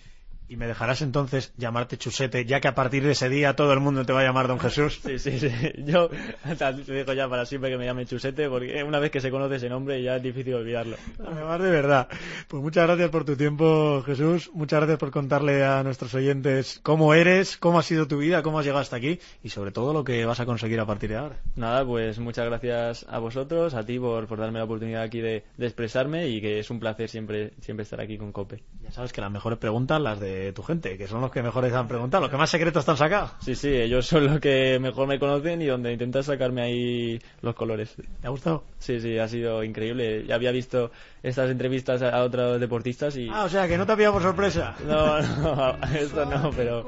[0.47, 3.79] Y me dejarás entonces llamarte Chusete, ya que a partir de ese día todo el
[3.79, 4.99] mundo te va a llamar Don Jesús.
[5.03, 5.49] Sí, sí, sí.
[5.85, 9.31] Yo te digo ya para siempre que me llame Chusete, porque una vez que se
[9.31, 10.97] conoce ese nombre ya es difícil olvidarlo.
[11.25, 12.07] Además, de verdad.
[12.47, 14.51] Pues muchas gracias por tu tiempo, Jesús.
[14.53, 18.59] Muchas gracias por contarle a nuestros oyentes cómo eres, cómo ha sido tu vida, cómo
[18.59, 21.17] has llegado hasta aquí y sobre todo lo que vas a conseguir a partir de
[21.17, 21.37] ahora.
[21.55, 25.43] Nada, pues muchas gracias a vosotros, a ti por, por darme la oportunidad aquí de,
[25.57, 28.63] de expresarme y que es un placer siempre, siempre estar aquí con Cope.
[28.83, 31.73] Ya sabes que las mejores preguntas las de tu gente, que son los que mejores
[31.73, 33.31] han preguntado, los que más secretos te han sacado.
[33.39, 37.55] Sí, sí, ellos son los que mejor me conocen y donde intentan sacarme ahí los
[37.55, 37.95] colores.
[38.21, 38.63] ¿Te ha gustado?
[38.79, 40.25] Sí, sí, ha sido increíble.
[40.25, 40.91] Ya había visto
[41.23, 43.29] estas entrevistas a otros deportistas y...
[43.31, 44.75] Ah, o sea, que no te había por sorpresa.
[44.85, 46.87] No, no, esto no, pero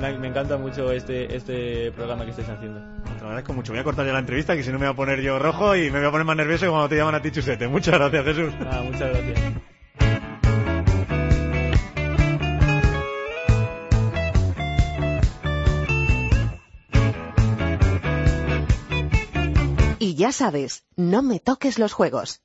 [0.00, 2.80] me, me encanta mucho este, este programa que estáis haciendo.
[2.80, 3.72] Te lo agradezco mucho.
[3.72, 5.74] Voy a cortar ya la entrevista, que si no me voy a poner yo rojo
[5.76, 7.68] y me voy a poner más nervioso cuando te llaman a ti chusete.
[7.68, 8.54] Muchas gracias, Jesús.
[8.70, 9.75] Ah, muchas gracias.
[19.98, 22.42] Y ya sabes, no me toques los juegos.